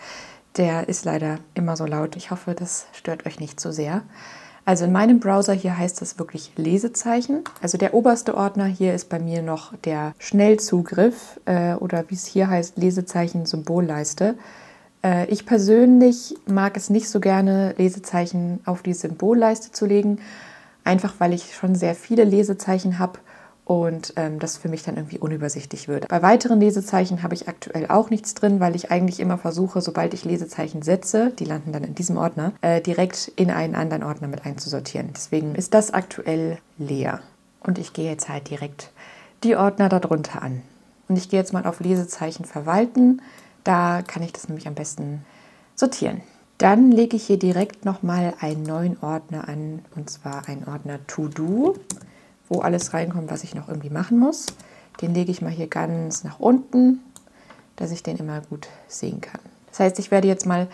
Der 0.56 0.88
ist 0.88 1.04
leider 1.04 1.38
immer 1.54 1.76
so 1.76 1.86
laut. 1.86 2.16
Ich 2.16 2.30
hoffe, 2.30 2.54
das 2.54 2.86
stört 2.92 3.26
euch 3.26 3.38
nicht 3.38 3.60
so 3.60 3.70
sehr. 3.70 4.02
Also 4.64 4.86
in 4.86 4.92
meinem 4.92 5.20
Browser 5.20 5.52
hier 5.52 5.76
heißt 5.76 6.00
das 6.00 6.18
wirklich 6.18 6.52
Lesezeichen. 6.56 7.44
Also 7.60 7.76
der 7.76 7.92
oberste 7.92 8.34
Ordner 8.34 8.64
hier 8.64 8.94
ist 8.94 9.10
bei 9.10 9.18
mir 9.18 9.42
noch 9.42 9.76
der 9.84 10.14
Schnellzugriff 10.18 11.38
äh, 11.44 11.74
oder 11.74 12.04
wie 12.08 12.14
es 12.14 12.24
hier 12.24 12.48
heißt, 12.48 12.78
Lesezeichen 12.78 13.44
Symbolleiste. 13.44 14.36
Äh, 15.04 15.26
ich 15.26 15.46
persönlich 15.46 16.34
mag 16.46 16.76
es 16.76 16.90
nicht 16.90 17.08
so 17.08 17.20
gerne, 17.20 17.74
Lesezeichen 17.78 18.60
auf 18.64 18.82
die 18.82 18.94
Symbolleiste 18.94 19.70
zu 19.70 19.86
legen 19.86 20.18
einfach 20.84 21.14
weil 21.18 21.32
ich 21.32 21.54
schon 21.54 21.74
sehr 21.74 21.94
viele 21.94 22.24
Lesezeichen 22.24 22.98
habe 22.98 23.18
und 23.64 24.12
ähm, 24.16 24.38
das 24.38 24.58
für 24.58 24.68
mich 24.68 24.82
dann 24.82 24.96
irgendwie 24.96 25.18
unübersichtlich 25.18 25.88
wird. 25.88 26.06
Bei 26.08 26.20
weiteren 26.20 26.60
Lesezeichen 26.60 27.22
habe 27.22 27.34
ich 27.34 27.48
aktuell 27.48 27.86
auch 27.88 28.10
nichts 28.10 28.34
drin, 28.34 28.60
weil 28.60 28.76
ich 28.76 28.90
eigentlich 28.90 29.20
immer 29.20 29.38
versuche, 29.38 29.80
sobald 29.80 30.12
ich 30.12 30.26
Lesezeichen 30.26 30.82
setze, 30.82 31.32
die 31.38 31.46
landen 31.46 31.72
dann 31.72 31.82
in 31.82 31.94
diesem 31.94 32.18
Ordner, 32.18 32.52
äh, 32.60 32.82
direkt 32.82 33.32
in 33.36 33.50
einen 33.50 33.74
anderen 33.74 34.02
Ordner 34.02 34.28
mit 34.28 34.44
einzusortieren. 34.44 35.10
Deswegen 35.14 35.54
ist 35.54 35.72
das 35.72 35.92
aktuell 35.92 36.58
leer. 36.76 37.20
Und 37.60 37.78
ich 37.78 37.94
gehe 37.94 38.10
jetzt 38.10 38.28
halt 38.28 38.50
direkt 38.50 38.90
die 39.42 39.56
Ordner 39.56 39.88
darunter 39.88 40.42
an. 40.42 40.60
Und 41.08 41.16
ich 41.16 41.30
gehe 41.30 41.40
jetzt 41.40 41.54
mal 41.54 41.64
auf 41.64 41.80
Lesezeichen 41.80 42.44
verwalten. 42.44 43.22
Da 43.64 44.02
kann 44.02 44.22
ich 44.22 44.32
das 44.32 44.48
nämlich 44.48 44.68
am 44.68 44.74
besten 44.74 45.24
sortieren. 45.74 46.20
Dann 46.58 46.92
lege 46.92 47.16
ich 47.16 47.26
hier 47.26 47.38
direkt 47.38 47.84
nochmal 47.84 48.34
einen 48.40 48.62
neuen 48.62 48.96
Ordner 49.02 49.48
an, 49.48 49.84
und 49.96 50.08
zwar 50.08 50.48
einen 50.48 50.68
Ordner 50.68 51.04
To 51.06 51.28
Do, 51.28 51.74
wo 52.48 52.60
alles 52.60 52.94
reinkommt, 52.94 53.30
was 53.30 53.42
ich 53.42 53.54
noch 53.54 53.68
irgendwie 53.68 53.90
machen 53.90 54.18
muss. 54.18 54.46
Den 55.00 55.14
lege 55.14 55.32
ich 55.32 55.42
mal 55.42 55.50
hier 55.50 55.66
ganz 55.66 56.22
nach 56.22 56.38
unten, 56.38 57.00
dass 57.76 57.90
ich 57.90 58.02
den 58.02 58.18
immer 58.18 58.40
gut 58.42 58.68
sehen 58.86 59.20
kann. 59.20 59.40
Das 59.70 59.80
heißt, 59.80 59.98
ich 59.98 60.12
werde 60.12 60.28
jetzt 60.28 60.46
mal 60.46 60.68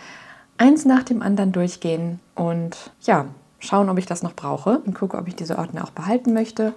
eins 0.57 0.85
nach 0.85 1.01
dem 1.01 1.23
anderen 1.23 1.51
durchgehen 1.51 2.19
und 2.35 2.91
ja, 3.01 3.25
schauen, 3.57 3.89
ob 3.89 3.97
ich 3.97 4.05
das 4.05 4.21
noch 4.21 4.33
brauche 4.33 4.79
und 4.79 4.93
gucke, 4.93 5.17
ob 5.17 5.27
ich 5.27 5.35
diese 5.35 5.57
Ordner 5.57 5.83
auch 5.83 5.91
behalten 5.91 6.33
möchte 6.33 6.73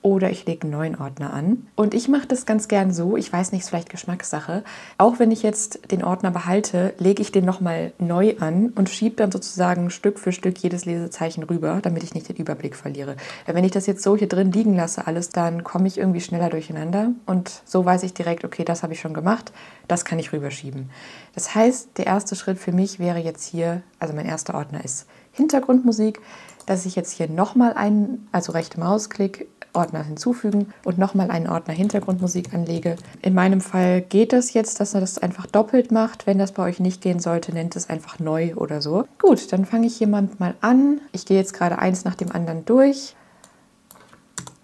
oder 0.00 0.30
ich 0.30 0.46
lege 0.46 0.62
einen 0.62 0.70
neuen 0.70 0.96
Ordner 0.96 1.32
an. 1.32 1.66
Und 1.74 1.92
ich 1.92 2.08
mache 2.08 2.26
das 2.26 2.46
ganz 2.46 2.68
gern 2.68 2.92
so, 2.92 3.16
ich 3.16 3.32
weiß 3.32 3.50
nicht, 3.50 3.62
ist 3.62 3.68
vielleicht 3.68 3.90
Geschmackssache. 3.90 4.62
Auch 4.96 5.18
wenn 5.18 5.32
ich 5.32 5.42
jetzt 5.42 5.90
den 5.90 6.04
Ordner 6.04 6.30
behalte, 6.30 6.94
lege 6.98 7.20
ich 7.20 7.32
den 7.32 7.44
nochmal 7.44 7.92
neu 7.98 8.36
an 8.38 8.70
und 8.76 8.88
schiebe 8.88 9.16
dann 9.16 9.32
sozusagen 9.32 9.90
Stück 9.90 10.20
für 10.20 10.30
Stück 10.30 10.58
jedes 10.58 10.84
Lesezeichen 10.84 11.42
rüber, 11.42 11.80
damit 11.82 12.04
ich 12.04 12.14
nicht 12.14 12.28
den 12.28 12.36
Überblick 12.36 12.76
verliere. 12.76 13.16
Wenn 13.46 13.64
ich 13.64 13.72
das 13.72 13.86
jetzt 13.86 14.02
so 14.02 14.16
hier 14.16 14.28
drin 14.28 14.52
liegen 14.52 14.76
lasse, 14.76 15.06
alles, 15.06 15.30
dann 15.30 15.64
komme 15.64 15.88
ich 15.88 15.98
irgendwie 15.98 16.20
schneller 16.20 16.48
durcheinander 16.48 17.10
und 17.26 17.62
so 17.64 17.84
weiß 17.84 18.04
ich 18.04 18.14
direkt, 18.14 18.44
okay, 18.44 18.64
das 18.64 18.84
habe 18.84 18.92
ich 18.92 19.00
schon 19.00 19.14
gemacht, 19.14 19.52
das 19.88 20.04
kann 20.04 20.20
ich 20.20 20.32
rüberschieben. 20.32 20.90
Das 21.34 21.54
heißt, 21.56 21.98
der 21.98 22.06
erste 22.06 22.36
Schritt 22.36 22.58
für 22.58 22.72
mich 22.72 23.00
wäre 23.00 23.18
jetzt 23.18 23.44
hier, 23.44 23.82
also 23.98 24.14
mein 24.14 24.26
erster 24.26 24.54
Ordner 24.54 24.84
ist 24.84 25.06
Hintergrundmusik, 25.32 26.20
dass 26.66 26.84
ich 26.84 26.96
jetzt 26.96 27.12
hier 27.12 27.28
nochmal 27.28 27.72
einen, 27.72 28.28
also 28.30 28.52
rechte 28.52 28.78
Mausklick, 28.78 29.48
Ordner 29.78 30.02
hinzufügen 30.02 30.72
und 30.84 30.98
nochmal 30.98 31.30
einen 31.30 31.48
Ordner 31.48 31.72
Hintergrundmusik 31.72 32.52
anlege. 32.52 32.96
In 33.22 33.32
meinem 33.32 33.60
Fall 33.60 34.02
geht 34.02 34.32
das 34.32 34.52
jetzt, 34.52 34.80
dass 34.80 34.94
er 34.94 35.00
das 35.00 35.18
einfach 35.18 35.46
doppelt 35.46 35.92
macht. 35.92 36.26
Wenn 36.26 36.38
das 36.38 36.52
bei 36.52 36.64
euch 36.64 36.80
nicht 36.80 37.00
gehen 37.00 37.20
sollte, 37.20 37.52
nennt 37.52 37.76
es 37.76 37.88
einfach 37.88 38.18
neu 38.18 38.54
oder 38.56 38.82
so. 38.82 39.04
Gut, 39.20 39.52
dann 39.52 39.64
fange 39.64 39.86
ich 39.86 40.00
jemand 40.00 40.40
mal 40.40 40.54
an. 40.60 41.00
Ich 41.12 41.26
gehe 41.26 41.38
jetzt 41.38 41.54
gerade 41.54 41.78
eins 41.78 42.04
nach 42.04 42.16
dem 42.16 42.32
anderen 42.32 42.64
durch 42.64 43.14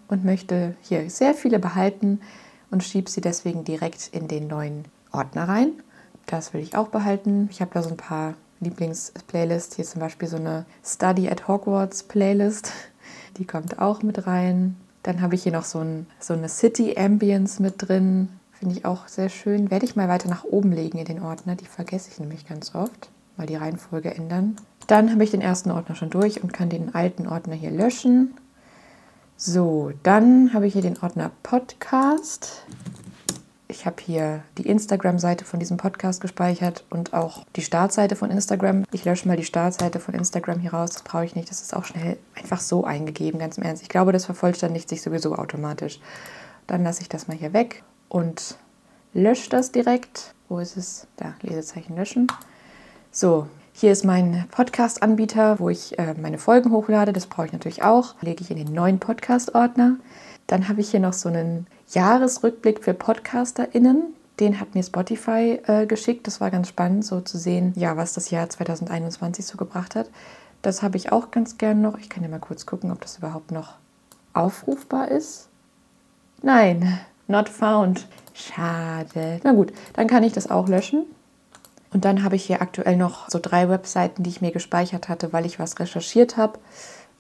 und 0.09 0.25
möchte 0.25 0.75
hier 0.83 1.09
sehr 1.09 1.35
viele 1.35 1.61
behalten 1.61 2.21
und 2.73 2.83
schiebe 2.83 3.09
sie 3.09 3.21
deswegen 3.21 3.63
direkt 3.63 4.09
in 4.13 4.27
den 4.27 4.49
neuen 4.49 4.85
Ordner 5.13 5.49
rein. 5.49 5.73
Das 6.27 6.53
will 6.53 6.61
ich 6.61 6.77
auch 6.77 6.89
behalten. 6.89 7.49
Ich 7.53 7.61
habe 7.61 7.71
da 7.73 7.83
so 7.83 7.91
ein 7.91 7.97
paar 7.97 8.35
Lieblingsplaylists. 8.61 9.77
Hier 9.77 9.85
zum 9.85 10.01
Beispiel 10.01 10.29
so 10.29 10.37
eine 10.37 10.67
Study 10.85 11.29
at 11.29 11.47
Hogwarts 11.47 12.03
Playlist. 12.03 12.73
Die 13.37 13.47
kommt 13.47 13.79
auch 13.79 14.03
mit 14.03 14.27
rein. 14.27 14.77
Dann 15.05 15.21
habe 15.21 15.35
ich 15.35 15.45
hier 15.45 15.53
noch 15.53 15.65
so, 15.65 15.79
ein, 15.81 16.07
so 16.19 16.33
eine 16.33 16.49
City 16.49 16.97
Ambience 16.97 17.61
mit 17.61 17.75
drin. 17.77 18.31
Finde 18.53 18.75
ich 18.75 18.85
auch 18.85 19.07
sehr 19.07 19.29
schön. 19.29 19.71
Werde 19.71 19.85
ich 19.85 19.97
mal 19.97 20.09
weiter 20.09 20.29
nach 20.29 20.45
oben 20.45 20.73
legen 20.73 20.99
in 20.99 21.05
den 21.05 21.23
Ordner. 21.23 21.55
Die 21.55 21.67
vergesse 21.67 22.11
ich 22.11 22.19
nämlich 22.19 22.49
ganz 22.49 22.75
oft. 22.75 23.11
Mal 23.37 23.47
die 23.47 23.57
Reihenfolge 23.57 24.15
ändern. 24.15 24.57
Dann 24.87 25.13
habe 25.13 25.23
ich 25.23 25.31
den 25.31 25.43
ersten 25.43 25.71
Ordner 25.71 25.95
schon 25.95 26.11
durch 26.11 26.43
und 26.43 26.53
kann 26.53 26.71
den 26.71 26.95
alten 26.95 27.29
Ordner 27.29 27.55
hier 27.55 27.71
löschen. 27.71 28.35
So, 29.37 29.93
dann 30.03 30.55
habe 30.55 30.67
ich 30.67 30.73
hier 30.73 30.83
den 30.83 30.99
Ordner 31.03 31.31
Podcast. 31.43 32.65
Ich 33.75 33.87
habe 33.87 33.97
hier 34.01 34.45
die 34.57 34.69
Instagram-Seite 34.69 35.45
von 35.45 35.59
diesem 35.59 35.79
Podcast 35.79 36.21
gespeichert 36.21 36.85
und 36.91 37.13
auch 37.13 37.45
die 37.57 37.61
Startseite 37.61 38.15
von 38.15 38.31
Instagram. 38.31 38.85
Ich 38.93 39.05
lösche 39.05 39.27
mal 39.27 39.37
die 39.37 39.45
Startseite 39.45 39.99
von 39.99 40.15
Instagram 40.15 40.61
hier 40.61 40.73
raus. 40.73 40.91
Das 40.91 41.03
brauche 41.03 41.25
ich 41.25 41.35
nicht. 41.35 41.51
Das 41.51 41.61
ist 41.61 41.75
auch 41.75 41.85
schnell 41.85 42.17
einfach 42.37 42.61
so 42.61 42.85
eingegeben, 42.85 43.41
ganz 43.41 43.59
im 43.59 43.65
Ernst. 43.65 43.83
Ich 43.83 43.89
glaube, 43.89 44.13
das 44.13 44.27
vervollständigt 44.27 44.89
sich 44.89 45.03
sowieso 45.03 45.35
automatisch. 45.35 45.99
Dann 46.69 46.85
lasse 46.85 47.03
ich 47.03 47.09
das 47.09 47.27
mal 47.27 47.37
hier 47.37 47.53
weg 47.53 47.83
und 48.09 48.59
lösche 49.13 49.51
das 49.51 49.73
direkt. 49.73 50.35
Wo 50.49 50.61
ist 50.61 50.77
es? 50.77 51.09
Da, 51.17 51.35
Lesezeichen 51.43 51.97
löschen. 51.97 52.29
So, 53.11 53.49
hier 53.73 53.91
ist 53.91 54.05
mein 54.05 54.47
Podcast-Anbieter, 54.53 55.59
wo 55.59 55.69
ich 55.69 55.99
äh, 55.99 56.15
meine 56.15 56.39
Folgen 56.39 56.71
hochlade. 56.71 57.13
Das 57.13 57.27
brauche 57.27 57.47
ich 57.47 57.53
natürlich 57.53 57.83
auch. 57.83 58.15
Lege 58.23 58.45
ich 58.45 58.53
in 58.53 58.57
den 58.57 58.73
neuen 58.73 59.01
Podcast-Ordner. 59.01 59.97
Dann 60.47 60.69
habe 60.69 60.81
ich 60.81 60.91
hier 60.91 61.01
noch 61.01 61.13
so 61.13 61.29
einen 61.29 61.67
Jahresrückblick 61.89 62.85
für 62.85 62.95
PodcasterInnen. 62.95 64.15
Den 64.41 64.61
hat 64.61 64.75
mir 64.75 64.83
Spotify 64.83 65.61
äh, 65.67 65.87
geschickt. 65.87 66.27
Das 66.27 66.41
war 66.41 66.51
ganz 66.51 66.69
spannend, 66.69 67.05
so 67.05 67.21
zu 67.21 67.39
sehen, 67.39 67.73
ja, 67.77 67.97
was 67.97 68.15
das 68.15 68.31
Jahr 68.31 68.49
2021 68.49 69.47
so 69.47 69.57
gebracht 69.57 69.95
hat. 69.95 70.11
Das 70.63 70.83
habe 70.83 70.97
ich 70.97 71.13
auch 71.13 71.31
ganz 71.31 71.59
gern 71.59 71.81
noch. 71.81 71.99
Ich 71.99 72.09
kann 72.09 72.23
ja 72.23 72.29
mal 72.29 72.41
kurz 72.41 72.67
gucken, 72.67 72.91
ob 72.91 73.01
das 73.01 73.19
überhaupt 73.19 73.53
noch 73.53 73.75
aufrufbar 74.33 75.09
ist. 75.09 75.49
Nein, 76.43 76.99
not 77.29 77.49
found. 77.49 78.09
Schade. 78.35 79.41
Na 79.45 79.53
gut, 79.53 79.73
dann 79.93 80.09
kann 80.09 80.25
ich 80.25 80.33
das 80.33 80.51
auch 80.51 80.69
löschen. 80.69 81.05
Und 81.93 82.05
dann 82.05 82.25
habe 82.25 82.35
ich 82.35 82.45
hier 82.45 82.61
aktuell 82.61 82.97
noch 82.97 83.31
so 83.31 83.39
drei 83.41 83.69
Webseiten, 83.69 84.25
die 84.25 84.31
ich 84.31 84.41
mir 84.41 84.51
gespeichert 84.51 85.09
hatte, 85.09 85.33
weil 85.33 85.47
ich 85.47 85.61
was 85.61 85.79
recherchiert 85.79 86.37
habe 86.37 86.59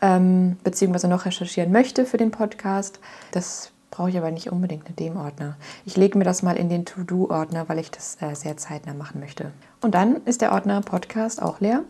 ähm, 0.04 0.58
beziehungsweise 0.62 1.08
noch 1.08 1.24
recherchieren 1.24 1.72
möchte 1.72 2.04
für 2.04 2.18
den 2.18 2.30
Podcast. 2.30 3.00
Das 3.30 3.70
brauche 3.90 4.10
ich 4.10 4.18
aber 4.18 4.30
nicht 4.30 4.52
unbedingt 4.52 4.86
in 4.90 4.96
dem 4.96 5.16
Ordner. 5.16 5.56
Ich 5.86 5.96
lege 5.96 6.18
mir 6.18 6.24
das 6.24 6.42
mal 6.42 6.56
in 6.56 6.68
den 6.68 6.84
To-Do-Ordner, 6.84 7.68
weil 7.68 7.78
ich 7.78 7.90
das 7.90 8.18
äh, 8.20 8.34
sehr 8.34 8.58
zeitnah 8.58 8.92
machen 8.92 9.20
möchte. 9.20 9.52
Und 9.80 9.94
dann 9.94 10.16
ist 10.26 10.42
der 10.42 10.52
Ordner 10.52 10.82
Podcast 10.82 11.40
auch 11.40 11.60
leer. 11.60 11.84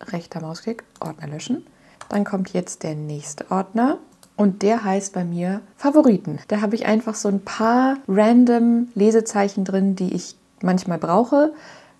Rechter 0.00 0.40
Mausklick, 0.40 0.84
Ordner 1.00 1.26
löschen. 1.26 1.66
Dann 2.08 2.24
kommt 2.24 2.52
jetzt 2.52 2.84
der 2.84 2.94
nächste 2.94 3.50
Ordner. 3.50 3.98
Und 4.36 4.62
der 4.62 4.84
heißt 4.84 5.12
bei 5.12 5.24
mir 5.24 5.60
Favoriten. 5.76 6.38
Da 6.46 6.60
habe 6.60 6.76
ich 6.76 6.86
einfach 6.86 7.16
so 7.16 7.28
ein 7.28 7.40
paar 7.40 7.96
random 8.06 8.88
Lesezeichen 8.94 9.64
drin, 9.64 9.96
die 9.96 10.14
ich 10.14 10.36
manchmal 10.62 10.98
brauche. 10.98 11.52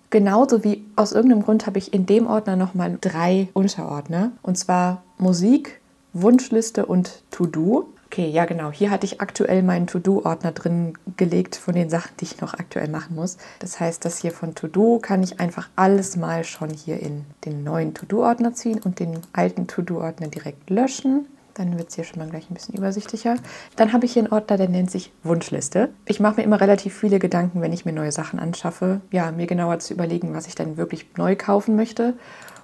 Genauso 0.09 0.63
wie 0.63 0.85
aus 0.95 1.11
irgendeinem 1.11 1.43
Grund 1.43 1.67
habe 1.67 1.79
ich 1.79 1.93
in 1.93 2.05
dem 2.05 2.27
Ordner 2.27 2.55
nochmal 2.55 2.97
drei 2.99 3.49
Unterordner. 3.53 4.31
Und 4.41 4.57
zwar 4.57 5.03
Musik, 5.17 5.81
Wunschliste 6.13 6.85
und 6.85 7.23
To-Do. 7.31 7.89
Okay, 8.05 8.29
ja 8.29 8.45
genau. 8.45 8.71
Hier 8.71 8.89
hatte 8.89 9.05
ich 9.05 9.19
aktuell 9.19 9.63
meinen 9.63 9.85
To-Do-Ordner 9.85 10.53
drin 10.53 10.93
gelegt 11.17 11.57
von 11.57 11.75
den 11.75 11.89
Sachen, 11.89 12.11
die 12.19 12.23
ich 12.23 12.39
noch 12.39 12.53
aktuell 12.53 12.87
machen 12.87 13.17
muss. 13.17 13.37
Das 13.59 13.81
heißt, 13.81 14.05
das 14.05 14.19
hier 14.19 14.31
von 14.31 14.55
To-Do 14.55 14.99
kann 14.99 15.23
ich 15.23 15.41
einfach 15.41 15.67
alles 15.75 16.15
mal 16.15 16.45
schon 16.45 16.69
hier 16.69 17.01
in 17.01 17.25
den 17.43 17.65
neuen 17.65 17.93
To-Do-Ordner 17.93 18.53
ziehen 18.53 18.79
und 18.81 19.01
den 19.01 19.19
alten 19.33 19.67
To-Do-Ordner 19.67 20.29
direkt 20.29 20.69
löschen. 20.69 21.25
Dann 21.57 21.75
wird 21.77 21.89
es 21.89 21.95
hier 21.95 22.03
schon 22.03 22.19
mal 22.19 22.29
gleich 22.29 22.51
ein 22.51 22.53
bisschen 22.53 22.75
übersichtlicher. 22.75 23.35
Dann 23.75 23.91
habe 23.91 24.05
ich 24.05 24.13
hier 24.13 24.21
einen 24.21 24.31
Ordner, 24.31 24.57
der 24.57 24.69
nennt 24.69 24.91
sich 24.91 25.11
Wunschliste. 25.23 25.89
Ich 26.05 26.19
mache 26.19 26.35
mir 26.35 26.43
immer 26.43 26.61
relativ 26.61 26.95
viele 26.95 27.17
Gedanken, 27.17 27.61
wenn 27.61 27.73
ich 27.73 27.83
mir 27.83 27.93
neue 27.93 28.11
Sachen 28.11 28.37
anschaffe. 28.37 29.01
Ja, 29.09 29.31
mir 29.31 29.47
genauer 29.47 29.79
zu 29.79 29.95
überlegen, 29.95 30.35
was 30.35 30.45
ich 30.45 30.53
dann 30.53 30.77
wirklich 30.77 31.07
neu 31.17 31.35
kaufen 31.35 31.75
möchte. 31.75 32.13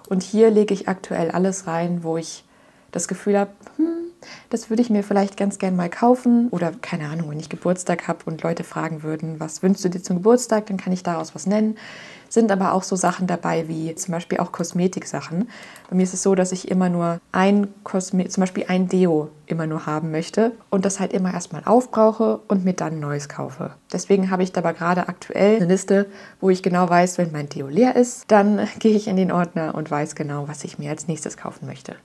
Und 0.09 0.21
hier 0.21 0.51
lege 0.51 0.75
ich 0.75 0.88
aktuell 0.88 1.31
alles 1.31 1.65
rein, 1.65 2.03
wo 2.03 2.17
ich 2.17 2.45
das 2.91 3.07
Gefühl 3.07 3.39
habe, 3.39 3.51
hm, 3.77 4.02
das 4.50 4.70
würde 4.70 4.82
ich 4.82 4.89
mir 4.89 5.03
vielleicht 5.03 5.38
ganz 5.38 5.60
gern 5.60 5.75
mal 5.75 5.89
kaufen. 5.89 6.50
Oder 6.50 6.72
keine 6.82 7.10
Ahnung, 7.10 7.30
wenn 7.30 7.39
ich 7.39 7.50
Geburtstag 7.50 8.08
habe 8.08 8.20
und 8.25 8.42
Leute 8.44 8.63
fragen 8.63 9.03
würden, 9.03 9.39
was 9.39 9.63
wünschst 9.63 9.86
du 9.86 9.89
dir 9.89 10.01
zum 10.01 10.18
Geburtstag, 10.18 10.65
dann 10.68 10.77
kann 10.77 10.94
ich 10.94 11.03
daraus 11.03 11.36
was 11.36 11.46
nennen 11.46 11.75
sind 12.34 12.51
aber 12.51 12.74
auch 12.74 12.82
so 12.82 12.96
Sachen 12.96 13.27
dabei 13.27 13.68
wie 13.68 13.94
zum 13.94 14.12
Beispiel 14.12 14.39
auch 14.39 14.51
Kosmetiksachen. 14.51 15.50
Bei 15.88 15.96
mir 15.96 16.01
ist 16.01 16.15
es 16.15 16.24
so, 16.24 16.34
dass 16.34 16.51
ich 16.51 16.70
immer 16.70 16.89
nur 16.89 17.22
ein 17.32 17.68
Kosmetik, 17.84 18.32
zum 18.32 18.42
Beispiel 18.42 18.65
ein 18.68 18.88
Deo 18.88 19.30
immer 19.46 19.68
nur 19.68 19.86
haben 19.86 20.10
möchte 20.10 20.51
und 20.72 20.84
das 20.84 21.00
halt 21.00 21.13
immer 21.13 21.32
erstmal 21.32 21.63
aufbrauche 21.63 22.39
und 22.48 22.65
mir 22.65 22.74
dann 22.74 23.00
neues 23.00 23.30
kaufe. 23.30 23.75
Deswegen 23.92 24.32
habe 24.32 24.42
ich 24.42 24.51
da 24.51 24.62
aber 24.62 24.74
gerade 24.74 25.08
aktuell 25.10 25.58
eine 25.58 25.65
Liste, 25.65 26.08
wo 26.42 26.50
ich 26.50 26.63
genau 26.63 26.89
weiß, 26.89 27.20
wenn 27.20 27.32
mein 27.32 27.50
Deo 27.50 27.68
leer 27.68 27.96
ist, 27.96 28.25
dann 28.30 28.68
gehe 28.80 28.96
ich 28.96 29.08
in 29.08 29.15
den 29.15 29.32
Ordner 29.32 29.75
und 29.75 29.92
weiß 29.92 30.15
genau, 30.15 30.48
was 30.48 30.63
ich 30.63 30.80
mir 30.80 30.89
als 30.89 31.08
nächstes 31.08 31.38
kaufen 31.38 31.68
möchte. 31.68 31.96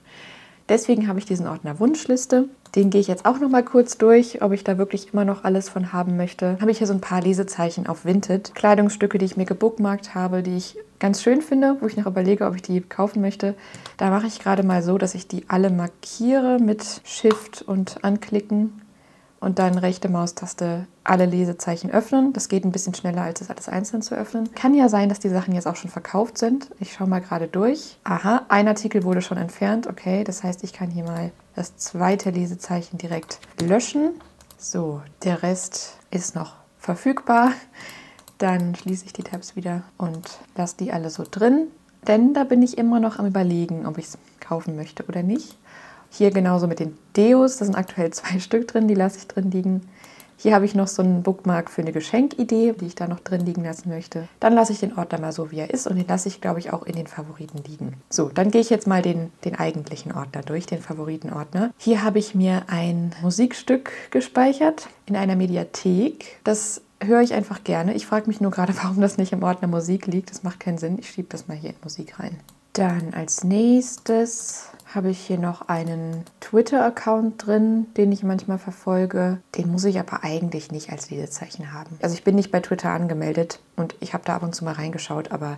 Deswegen 0.69 1.07
habe 1.07 1.19
ich 1.19 1.25
diesen 1.25 1.47
Ordner 1.47 1.79
Wunschliste. 1.79 2.47
Den 2.75 2.91
gehe 2.91 3.01
ich 3.01 3.07
jetzt 3.07 3.25
auch 3.25 3.39
noch 3.39 3.49
mal 3.49 3.63
kurz 3.63 3.97
durch, 3.97 4.43
ob 4.43 4.51
ich 4.51 4.63
da 4.63 4.77
wirklich 4.77 5.11
immer 5.11 5.25
noch 5.25 5.43
alles 5.43 5.67
von 5.67 5.91
haben 5.91 6.15
möchte. 6.15 6.57
Habe 6.61 6.69
ich 6.69 6.77
hier 6.77 6.85
so 6.85 6.93
ein 6.93 7.01
paar 7.01 7.21
Lesezeichen 7.21 7.87
auf 7.87 8.05
Vinted. 8.05 8.53
Kleidungsstücke, 8.53 9.17
die 9.17 9.25
ich 9.25 9.37
mir 9.37 9.45
gebookmarkt 9.45 10.13
habe, 10.13 10.43
die 10.43 10.55
ich 10.55 10.77
ganz 10.99 11.23
schön 11.23 11.41
finde, 11.41 11.77
wo 11.79 11.87
ich 11.87 11.97
noch 11.97 12.05
überlege, 12.05 12.45
ob 12.45 12.55
ich 12.55 12.61
die 12.61 12.81
kaufen 12.81 13.21
möchte. 13.21 13.55
Da 13.97 14.11
mache 14.11 14.27
ich 14.27 14.39
gerade 14.39 14.61
mal 14.61 14.83
so, 14.83 14.99
dass 14.99 15.15
ich 15.15 15.27
die 15.27 15.45
alle 15.47 15.71
markiere 15.71 16.59
mit 16.59 17.01
Shift 17.03 17.63
und 17.63 18.03
Anklicken 18.03 18.81
und 19.39 19.59
dann 19.59 19.77
rechte 19.77 20.09
Maustaste 20.09 20.87
alle 21.03 21.25
Lesezeichen 21.25 21.91
öffnen. 21.91 22.33
Das 22.33 22.49
geht 22.49 22.65
ein 22.65 22.71
bisschen 22.71 22.93
schneller, 22.93 23.21
als 23.21 23.41
es 23.41 23.49
alles 23.49 23.69
einzeln 23.69 24.01
zu 24.01 24.15
öffnen. 24.15 24.53
Kann 24.53 24.73
ja 24.73 24.89
sein, 24.89 25.09
dass 25.09 25.19
die 25.19 25.29
Sachen 25.29 25.53
jetzt 25.53 25.67
auch 25.67 25.75
schon 25.75 25.89
verkauft 25.89 26.37
sind. 26.37 26.69
Ich 26.79 26.93
schaue 26.93 27.07
mal 27.07 27.21
gerade 27.21 27.47
durch. 27.47 27.97
Aha, 28.03 28.45
ein 28.49 28.67
Artikel 28.67 29.03
wurde 29.03 29.21
schon 29.21 29.37
entfernt. 29.37 29.87
Okay, 29.87 30.23
das 30.23 30.43
heißt, 30.43 30.63
ich 30.63 30.73
kann 30.73 30.89
hier 30.89 31.05
mal 31.05 31.31
das 31.55 31.77
zweite 31.77 32.31
Lesezeichen 32.31 32.97
direkt 32.97 33.39
löschen. 33.61 34.11
So, 34.57 35.01
der 35.23 35.41
Rest 35.41 35.97
ist 36.11 36.35
noch 36.35 36.53
verfügbar. 36.77 37.51
Dann 38.37 38.75
schließe 38.75 39.05
ich 39.05 39.13
die 39.13 39.23
Tabs 39.23 39.55
wieder 39.55 39.83
und 39.97 40.39
lasse 40.55 40.77
die 40.77 40.91
alle 40.91 41.09
so 41.09 41.23
drin. 41.29 41.67
Denn 42.07 42.33
da 42.33 42.43
bin 42.43 42.61
ich 42.61 42.77
immer 42.77 42.99
noch 42.99 43.19
am 43.19 43.25
Überlegen, 43.25 43.85
ob 43.85 43.97
ich 43.97 44.05
es 44.05 44.17
kaufen 44.39 44.75
möchte 44.75 45.05
oder 45.05 45.23
nicht. 45.23 45.57
Hier 46.09 46.31
genauso 46.31 46.67
mit 46.67 46.79
den 46.79 46.97
Deos, 47.15 47.57
da 47.57 47.65
sind 47.65 47.75
aktuell 47.75 48.11
zwei 48.11 48.39
Stück 48.39 48.67
drin, 48.67 48.87
die 48.87 48.95
lasse 48.95 49.17
ich 49.17 49.27
drin 49.27 49.51
liegen. 49.51 49.81
Hier 50.41 50.55
habe 50.55 50.63
ich 50.63 50.73
noch 50.73 50.87
so 50.87 51.01
einen 51.01 51.21
Bookmark 51.21 51.69
für 51.69 51.81
eine 51.81 51.91
Geschenkidee, 51.91 52.73
die 52.79 52.85
ich 52.85 52.95
da 52.95 53.07
noch 53.07 53.19
drin 53.19 53.45
liegen 53.45 53.65
lassen 53.65 53.89
möchte. 53.89 54.29
Dann 54.39 54.53
lasse 54.53 54.71
ich 54.71 54.79
den 54.79 54.97
Ordner 54.97 55.19
mal 55.19 55.33
so, 55.33 55.51
wie 55.51 55.59
er 55.59 55.69
ist 55.69 55.85
und 55.85 55.97
den 55.97 56.07
lasse 56.07 56.29
ich, 56.29 56.39
glaube 56.39 56.59
ich, 56.59 56.71
auch 56.71 56.83
in 56.83 56.95
den 56.95 57.07
Favoriten 57.07 57.61
liegen. 57.67 57.95
So, 58.09 58.29
dann 58.29 58.49
gehe 58.49 58.61
ich 58.61 58.69
jetzt 58.69 58.87
mal 58.87 59.01
den, 59.01 59.33
den 59.43 59.55
eigentlichen 59.55 60.13
Ordner 60.13 60.41
durch, 60.41 60.65
den 60.65 60.79
Favoritenordner. 60.79 61.73
Hier 61.77 62.03
habe 62.03 62.19
ich 62.19 62.35
mir 62.35 62.63
ein 62.67 63.13
Musikstück 63.21 63.91
gespeichert 64.11 64.87
in 65.07 65.17
einer 65.17 65.35
Mediathek. 65.35 66.39
Das 66.45 66.83
höre 67.01 67.21
ich 67.21 67.33
einfach 67.33 67.65
gerne. 67.65 67.93
Ich 67.93 68.05
frage 68.05 68.27
mich 68.27 68.39
nur 68.39 68.51
gerade, 68.51 68.73
warum 68.81 69.01
das 69.01 69.17
nicht 69.17 69.33
im 69.33 69.43
Ordner 69.43 69.67
Musik 69.67 70.07
liegt. 70.07 70.31
Das 70.31 70.43
macht 70.43 70.61
keinen 70.61 70.77
Sinn. 70.77 70.99
Ich 70.99 71.09
schiebe 71.09 71.27
das 71.29 71.49
mal 71.49 71.57
hier 71.57 71.71
in 71.71 71.75
Musik 71.83 72.17
rein. 72.17 72.39
Dann 72.73 73.13
als 73.13 73.43
nächstes 73.43 74.69
habe 74.93 75.09
ich 75.09 75.19
hier 75.19 75.37
noch 75.37 75.67
einen 75.67 76.23
Twitter-Account 76.39 77.45
drin, 77.45 77.87
den 77.95 78.11
ich 78.11 78.23
manchmal 78.23 78.57
verfolge. 78.57 79.39
Den 79.55 79.71
muss 79.71 79.85
ich 79.85 79.99
aber 79.99 80.23
eigentlich 80.23 80.71
nicht 80.71 80.91
als 80.91 81.09
Lesezeichen 81.11 81.73
haben. 81.73 81.97
Also 82.01 82.15
ich 82.15 82.23
bin 82.23 82.35
nicht 82.35 82.51
bei 82.51 82.59
Twitter 82.59 82.89
angemeldet 82.89 83.59
und 83.75 83.95
ich 83.99 84.13
habe 84.13 84.23
da 84.25 84.35
ab 84.35 84.43
und 84.43 84.55
zu 84.55 84.65
mal 84.65 84.73
reingeschaut, 84.73 85.31
aber 85.31 85.57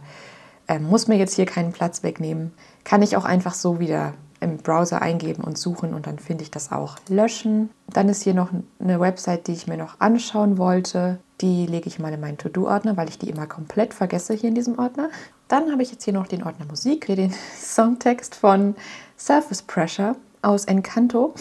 äh, 0.67 0.79
muss 0.79 1.07
mir 1.07 1.17
jetzt 1.17 1.35
hier 1.35 1.45
keinen 1.45 1.71
Platz 1.71 2.03
wegnehmen. 2.03 2.51
Kann 2.83 3.01
ich 3.01 3.15
auch 3.15 3.25
einfach 3.25 3.53
so 3.53 3.79
wieder 3.79 4.13
im 4.41 4.57
Browser 4.57 5.01
eingeben 5.01 5.43
und 5.43 5.57
suchen 5.57 5.93
und 5.93 6.07
dann 6.07 6.19
finde 6.19 6.43
ich 6.43 6.51
das 6.51 6.71
auch. 6.71 6.97
Löschen. 7.07 7.69
Dann 7.93 8.09
ist 8.09 8.23
hier 8.23 8.33
noch 8.33 8.49
eine 8.79 8.99
Website, 8.99 9.47
die 9.47 9.53
ich 9.53 9.67
mir 9.67 9.77
noch 9.77 9.99
anschauen 9.99 10.57
wollte. 10.57 11.19
Die 11.41 11.67
lege 11.67 11.87
ich 11.87 11.99
mal 11.99 12.11
in 12.11 12.19
meinen 12.19 12.37
To-Do-Ordner, 12.37 12.97
weil 12.97 13.07
ich 13.07 13.19
die 13.19 13.29
immer 13.29 13.47
komplett 13.47 13.93
vergesse 13.93 14.33
hier 14.33 14.49
in 14.49 14.55
diesem 14.55 14.79
Ordner. 14.79 15.09
Dann 15.51 15.69
habe 15.69 15.83
ich 15.83 15.91
jetzt 15.91 16.05
hier 16.05 16.13
noch 16.13 16.27
den 16.27 16.43
Ordner 16.43 16.65
Musik, 16.65 17.07
hier 17.07 17.17
den 17.17 17.33
Songtext 17.61 18.35
von 18.35 18.73
Surface 19.17 19.61
Pressure 19.61 20.15
aus 20.41 20.63
Encanto. 20.63 21.33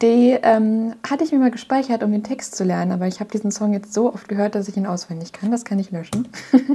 Die 0.00 0.38
ähm, 0.42 0.94
hatte 1.06 1.24
ich 1.24 1.32
mir 1.32 1.40
mal 1.40 1.50
gespeichert, 1.50 2.02
um 2.02 2.10
den 2.10 2.24
Text 2.24 2.56
zu 2.56 2.64
lernen, 2.64 2.90
aber 2.90 3.06
ich 3.06 3.20
habe 3.20 3.30
diesen 3.30 3.50
Song 3.50 3.74
jetzt 3.74 3.92
so 3.92 4.14
oft 4.14 4.28
gehört, 4.28 4.54
dass 4.54 4.66
ich 4.68 4.78
ihn 4.78 4.86
auswendig 4.86 5.34
kann. 5.34 5.50
Das 5.50 5.66
kann 5.66 5.78
ich 5.78 5.90
löschen. 5.90 6.28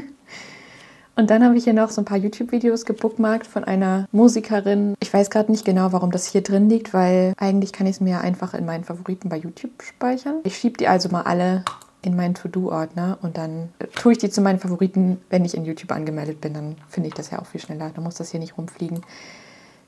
Und 1.15 1.31
dann 1.31 1.43
habe 1.43 1.57
ich 1.57 1.63
hier 1.63 1.73
noch 1.73 1.89
so 1.89 2.01
ein 2.01 2.05
paar 2.05 2.17
YouTube-Videos 2.17 2.85
gebookmarkt 2.85 3.47
von 3.47 3.63
einer 3.63 4.07
Musikerin. 4.11 4.93
Ich 4.99 5.11
weiß 5.11 5.31
gerade 5.31 5.51
nicht 5.51 5.65
genau, 5.65 5.91
warum 5.91 6.11
das 6.11 6.27
hier 6.27 6.41
drin 6.41 6.69
liegt, 6.69 6.93
weil 6.93 7.33
eigentlich 7.37 7.71
kann 7.71 7.87
ich 7.87 7.95
es 7.95 8.01
mir 8.01 8.21
einfach 8.21 8.53
in 8.53 8.65
meinen 8.65 8.83
Favoriten 8.83 9.29
bei 9.29 9.37
YouTube 9.37 9.81
speichern. 9.81 10.41
Ich 10.43 10.57
schiebe 10.57 10.77
die 10.77 10.87
also 10.87 11.09
mal 11.09 11.23
alle 11.23 11.63
in 12.05 12.15
meinen 12.15 12.35
To-Do-Ordner 12.35 13.17
und 13.21 13.37
dann 13.37 13.69
tue 13.95 14.13
ich 14.13 14.17
die 14.17 14.29
zu 14.29 14.41
meinen 14.41 14.59
Favoriten, 14.59 15.19
wenn 15.29 15.43
ich 15.43 15.55
in 15.55 15.65
YouTube 15.65 15.91
angemeldet 15.91 16.39
bin. 16.39 16.53
Dann 16.53 16.75
finde 16.87 17.07
ich 17.07 17.15
das 17.15 17.31
ja 17.31 17.39
auch 17.39 17.45
viel 17.45 17.61
schneller. 17.61 17.89
Dann 17.93 18.03
muss 18.03 18.15
das 18.15 18.31
hier 18.31 18.39
nicht 18.39 18.57
rumfliegen. 18.57 19.01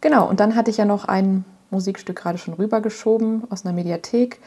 Genau, 0.01 0.27
und 0.27 0.39
dann 0.39 0.55
hatte 0.55 0.71
ich 0.71 0.77
ja 0.77 0.85
noch 0.85 1.05
ein 1.05 1.45
Musikstück 1.69 2.17
gerade 2.17 2.37
schon 2.37 2.53
rübergeschoben 2.53 3.43
aus 3.49 3.65
einer 3.65 3.73
Mediathek. 3.73 4.39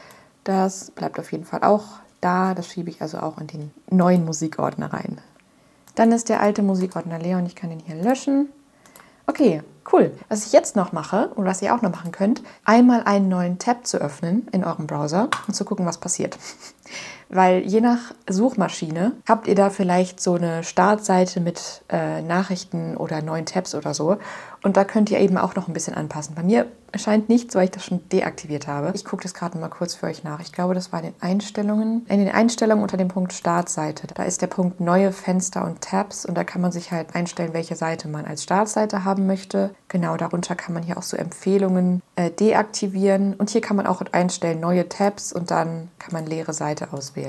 Das 0.44 0.90
bleibt 0.90 1.18
auf 1.18 1.32
jeden 1.32 1.44
Fall 1.44 1.62
auch 1.62 1.84
da. 2.20 2.54
Das 2.54 2.66
schiebe 2.66 2.90
ich 2.90 3.02
also 3.02 3.18
auch 3.18 3.38
in 3.38 3.46
den 3.46 3.70
neuen 3.90 4.24
Musikordner 4.24 4.92
rein. 4.92 5.18
Dann 5.94 6.12
ist 6.12 6.28
der 6.28 6.40
alte 6.40 6.62
Musikordner 6.62 7.18
leer 7.18 7.38
und 7.38 7.46
ich 7.46 7.56
kann 7.56 7.70
den 7.70 7.80
hier 7.80 7.96
löschen. 7.96 8.48
Okay, 9.26 9.62
cool. 9.92 10.12
Was 10.28 10.46
ich 10.46 10.52
jetzt 10.52 10.76
noch 10.76 10.92
mache 10.92 11.28
und 11.36 11.44
was 11.44 11.62
ihr 11.62 11.74
auch 11.74 11.82
noch 11.82 11.92
machen 11.92 12.10
könnt, 12.10 12.42
einmal 12.64 13.04
einen 13.04 13.28
neuen 13.28 13.58
Tab 13.58 13.86
zu 13.86 13.98
öffnen 13.98 14.48
in 14.50 14.64
eurem 14.64 14.86
Browser 14.86 15.28
und 15.46 15.54
zu 15.54 15.64
gucken, 15.64 15.86
was 15.86 15.98
passiert. 15.98 16.38
Weil 17.30 17.60
je 17.60 17.80
nach 17.80 18.12
Suchmaschine 18.28 19.12
habt 19.26 19.46
ihr 19.46 19.54
da 19.54 19.70
vielleicht 19.70 20.20
so 20.20 20.34
eine 20.34 20.64
Startseite 20.64 21.40
mit 21.40 21.82
äh, 21.88 22.22
Nachrichten 22.22 22.96
oder 22.96 23.22
neuen 23.22 23.46
Tabs 23.46 23.74
oder 23.76 23.94
so. 23.94 24.18
Und 24.62 24.76
da 24.76 24.84
könnt 24.84 25.10
ihr 25.10 25.20
eben 25.20 25.38
auch 25.38 25.54
noch 25.54 25.68
ein 25.68 25.72
bisschen 25.72 25.94
anpassen. 25.94 26.34
Bei 26.34 26.42
mir 26.42 26.66
scheint 26.94 27.28
nichts, 27.28 27.54
weil 27.54 27.64
ich 27.64 27.70
das 27.70 27.84
schon 27.84 28.06
deaktiviert 28.10 28.66
habe. 28.66 28.92
Ich 28.94 29.04
gucke 29.04 29.22
das 29.22 29.32
gerade 29.32 29.56
mal 29.58 29.68
kurz 29.68 29.94
für 29.94 30.06
euch 30.06 30.24
nach. 30.24 30.40
Ich 30.40 30.52
glaube, 30.52 30.74
das 30.74 30.92
war 30.92 31.00
in 31.00 31.12
den 31.12 31.22
Einstellungen. 31.22 32.04
In 32.08 32.18
den 32.18 32.30
Einstellungen 32.30 32.82
unter 32.82 32.96
dem 32.96 33.08
Punkt 33.08 33.32
Startseite. 33.32 34.06
Da 34.14 34.24
ist 34.24 34.42
der 34.42 34.48
Punkt 34.48 34.80
Neue 34.80 35.12
Fenster 35.12 35.64
und 35.64 35.80
Tabs 35.80 36.26
und 36.26 36.34
da 36.36 36.44
kann 36.44 36.60
man 36.60 36.72
sich 36.72 36.92
halt 36.92 37.14
einstellen, 37.14 37.54
welche 37.54 37.76
Seite 37.76 38.08
man 38.08 38.26
als 38.26 38.42
Startseite 38.42 39.04
haben 39.04 39.26
möchte. 39.26 39.70
Genau, 39.88 40.16
darunter 40.16 40.56
kann 40.56 40.74
man 40.74 40.82
hier 40.82 40.98
auch 40.98 41.02
so 41.02 41.16
Empfehlungen 41.16 42.02
äh, 42.16 42.30
deaktivieren. 42.30 43.34
Und 43.34 43.50
hier 43.50 43.60
kann 43.60 43.76
man 43.76 43.86
auch 43.86 44.02
einstellen 44.12 44.60
Neue 44.60 44.88
Tabs 44.88 45.32
und 45.32 45.50
dann 45.50 45.88
kann 45.98 46.12
man 46.12 46.26
leere 46.26 46.52
Seite 46.52 46.92
auswählen. 46.92 47.19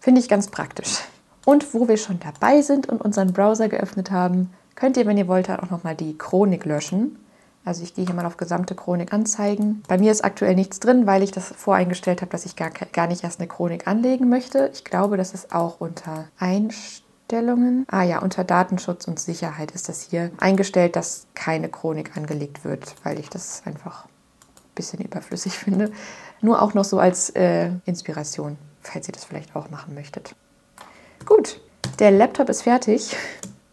Finde 0.00 0.20
ich 0.20 0.28
ganz 0.28 0.48
praktisch. 0.48 1.00
Und 1.44 1.72
wo 1.74 1.88
wir 1.88 1.96
schon 1.96 2.20
dabei 2.20 2.60
sind 2.62 2.88
und 2.88 3.00
unseren 3.00 3.32
Browser 3.32 3.68
geöffnet 3.68 4.10
haben, 4.10 4.50
könnt 4.74 4.96
ihr, 4.96 5.06
wenn 5.06 5.16
ihr 5.16 5.28
wollt, 5.28 5.50
auch 5.50 5.70
nochmal 5.70 5.94
die 5.94 6.16
Chronik 6.16 6.64
löschen. 6.64 7.18
Also 7.64 7.82
ich 7.82 7.94
gehe 7.94 8.06
hier 8.06 8.14
mal 8.14 8.26
auf 8.26 8.36
gesamte 8.36 8.74
Chronik 8.74 9.12
anzeigen. 9.12 9.82
Bei 9.88 9.98
mir 9.98 10.12
ist 10.12 10.24
aktuell 10.24 10.54
nichts 10.54 10.80
drin, 10.80 11.06
weil 11.06 11.22
ich 11.22 11.32
das 11.32 11.48
voreingestellt 11.48 12.22
habe, 12.22 12.30
dass 12.30 12.46
ich 12.46 12.56
gar, 12.56 12.70
gar 12.70 13.06
nicht 13.06 13.24
erst 13.24 13.40
eine 13.40 13.48
Chronik 13.48 13.86
anlegen 13.86 14.28
möchte. 14.28 14.70
Ich 14.72 14.84
glaube, 14.84 15.16
das 15.16 15.34
ist 15.34 15.54
auch 15.54 15.80
unter 15.80 16.28
Einstellungen. 16.38 17.84
Ah 17.90 18.04
ja, 18.04 18.20
unter 18.20 18.44
Datenschutz 18.44 19.06
und 19.08 19.18
Sicherheit 19.18 19.72
ist 19.72 19.88
das 19.88 20.02
hier 20.02 20.30
eingestellt, 20.38 20.96
dass 20.96 21.26
keine 21.34 21.68
Chronik 21.68 22.16
angelegt 22.16 22.64
wird, 22.64 22.94
weil 23.04 23.18
ich 23.18 23.28
das 23.28 23.62
einfach 23.64 24.04
ein 24.04 24.74
bisschen 24.74 25.00
überflüssig 25.00 25.52
finde. 25.58 25.92
Nur 26.40 26.62
auch 26.62 26.72
noch 26.74 26.84
so 26.84 26.98
als 26.98 27.30
äh, 27.30 27.70
Inspiration, 27.84 28.56
falls 28.82 29.08
ihr 29.08 29.12
das 29.12 29.24
vielleicht 29.24 29.54
auch 29.56 29.70
machen 29.70 29.94
möchtet. 29.94 30.34
Gut, 31.24 31.60
der 31.98 32.10
Laptop 32.10 32.48
ist 32.48 32.62
fertig. 32.62 33.16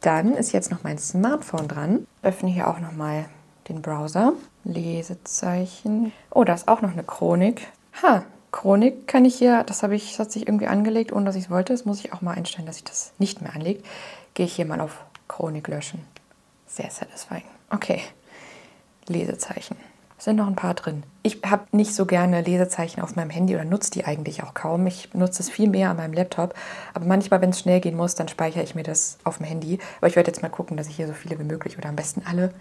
Dann 0.01 0.33
ist 0.35 0.51
jetzt 0.51 0.71
noch 0.71 0.83
mein 0.83 0.97
Smartphone 0.97 1.67
dran. 1.67 2.07
Öffne 2.21 2.49
hier 2.49 2.67
auch 2.67 2.79
noch 2.79 2.91
mal 2.91 3.25
den 3.69 3.81
Browser. 3.81 4.33
Lesezeichen. 4.63 6.11
Oh, 6.31 6.43
da 6.43 6.53
ist 6.53 6.67
auch 6.67 6.81
noch 6.81 6.91
eine 6.91 7.03
Chronik. 7.03 7.67
Ha, 8.03 8.23
Chronik 8.51 9.07
kann 9.07 9.25
ich 9.25 9.35
hier, 9.35 9.63
das 9.63 9.83
habe 9.83 9.95
ich, 9.95 10.11
das 10.11 10.19
hat 10.19 10.31
sich 10.31 10.47
irgendwie 10.47 10.67
angelegt, 10.67 11.11
ohne 11.11 11.25
dass 11.25 11.35
ich 11.35 11.45
es 11.45 11.49
wollte. 11.49 11.73
Das 11.73 11.85
muss 11.85 11.99
ich 11.99 12.13
auch 12.13 12.21
mal 12.21 12.35
einstellen, 12.35 12.67
dass 12.67 12.77
ich 12.77 12.83
das 12.83 13.13
nicht 13.17 13.41
mehr 13.41 13.53
anlege. 13.53 13.83
Gehe 14.33 14.45
ich 14.45 14.55
hier 14.55 14.65
mal 14.65 14.81
auf 14.81 15.05
Chronik 15.27 15.67
löschen. 15.67 16.05
Sehr 16.67 16.89
satisfying. 16.89 17.43
Okay. 17.69 18.01
Lesezeichen 19.07 19.77
sind 20.17 20.37
noch 20.37 20.47
ein 20.47 20.55
paar 20.55 20.73
drin. 20.73 21.03
Ich 21.23 21.41
habe 21.45 21.63
nicht 21.71 21.93
so 21.93 22.05
gerne 22.05 22.41
Lesezeichen 22.41 23.01
auf 23.01 23.15
meinem 23.15 23.29
Handy 23.29 23.55
oder 23.55 23.65
nutze 23.65 23.91
die 23.91 24.05
eigentlich 24.05 24.43
auch 24.43 24.53
kaum. 24.53 24.85
Ich 24.87 25.13
nutze 25.13 25.41
es 25.41 25.49
viel 25.49 25.67
mehr 25.67 25.89
an 25.89 25.97
meinem 25.97 26.13
Laptop. 26.13 26.53
Aber 26.93 27.05
manchmal, 27.05 27.41
wenn 27.41 27.49
es 27.49 27.59
schnell 27.59 27.79
gehen 27.79 27.97
muss, 27.97 28.15
dann 28.15 28.27
speichere 28.27 28.63
ich 28.63 28.75
mir 28.75 28.83
das 28.83 29.17
auf 29.23 29.37
dem 29.37 29.45
Handy. 29.45 29.79
Aber 29.97 30.07
ich 30.07 30.15
werde 30.15 30.29
jetzt 30.29 30.41
mal 30.41 30.49
gucken, 30.49 30.77
dass 30.77 30.87
ich 30.87 30.95
hier 30.95 31.07
so 31.07 31.13
viele 31.13 31.39
wie 31.39 31.43
möglich 31.43 31.77
oder 31.77 31.89
am 31.89 31.95
besten 31.95 32.21
alle 32.29 32.51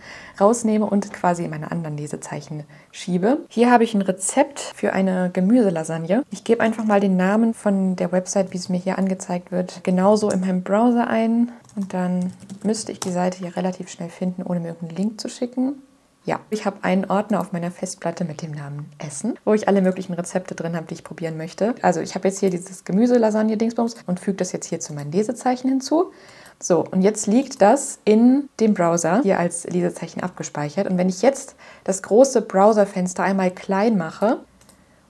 rausnehme 0.40 0.86
und 0.86 1.12
quasi 1.12 1.44
in 1.44 1.50
meine 1.50 1.70
anderen 1.70 1.96
Lesezeichen 1.96 2.64
schiebe. 2.90 3.38
Hier 3.48 3.70
habe 3.70 3.84
ich 3.84 3.94
ein 3.94 4.02
Rezept 4.02 4.60
für 4.60 4.92
eine 4.92 5.30
Gemüselasagne. 5.30 6.24
Ich 6.30 6.42
gebe 6.42 6.62
einfach 6.62 6.84
mal 6.84 7.00
den 7.00 7.16
Namen 7.16 7.54
von 7.54 7.96
der 7.96 8.12
Website, 8.12 8.52
wie 8.52 8.58
es 8.58 8.68
mir 8.68 8.78
hier 8.78 8.98
angezeigt 8.98 9.52
wird, 9.52 9.84
genauso 9.84 10.30
in 10.30 10.40
meinem 10.40 10.62
Browser 10.62 11.06
ein. 11.06 11.52
Und 11.76 11.92
dann 11.92 12.32
müsste 12.62 12.92
ich 12.92 13.00
die 13.00 13.12
Seite 13.12 13.38
hier 13.38 13.56
relativ 13.56 13.90
schnell 13.90 14.10
finden, 14.10 14.42
ohne 14.42 14.60
mir 14.60 14.68
irgendeinen 14.68 14.96
Link 14.96 15.20
zu 15.20 15.28
schicken. 15.28 15.82
Ja, 16.26 16.40
ich 16.48 16.64
habe 16.64 16.78
einen 16.82 17.04
Ordner 17.10 17.38
auf 17.38 17.52
meiner 17.52 17.70
Festplatte 17.70 18.24
mit 18.24 18.40
dem 18.40 18.52
Namen 18.52 18.90
Essen, 18.96 19.38
wo 19.44 19.52
ich 19.52 19.68
alle 19.68 19.82
möglichen 19.82 20.14
Rezepte 20.14 20.54
drin 20.54 20.74
habe, 20.74 20.86
die 20.86 20.94
ich 20.94 21.04
probieren 21.04 21.36
möchte. 21.36 21.74
Also 21.82 22.00
ich 22.00 22.14
habe 22.14 22.28
jetzt 22.28 22.40
hier 22.40 22.48
dieses 22.48 22.84
Gemüse-Lasagne-Dingsbums 22.84 23.96
und 24.06 24.20
füge 24.20 24.38
das 24.38 24.52
jetzt 24.52 24.66
hier 24.66 24.80
zu 24.80 24.94
meinen 24.94 25.12
Lesezeichen 25.12 25.68
hinzu. 25.68 26.12
So, 26.58 26.82
und 26.90 27.02
jetzt 27.02 27.26
liegt 27.26 27.60
das 27.60 27.98
in 28.06 28.48
dem 28.58 28.72
Browser 28.72 29.20
hier 29.22 29.38
als 29.38 29.64
Lesezeichen 29.64 30.22
abgespeichert. 30.22 30.88
Und 30.88 30.96
wenn 30.96 31.10
ich 31.10 31.20
jetzt 31.20 31.56
das 31.84 32.02
große 32.02 32.40
Browserfenster 32.40 33.22
einmal 33.22 33.50
klein 33.50 33.98
mache 33.98 34.38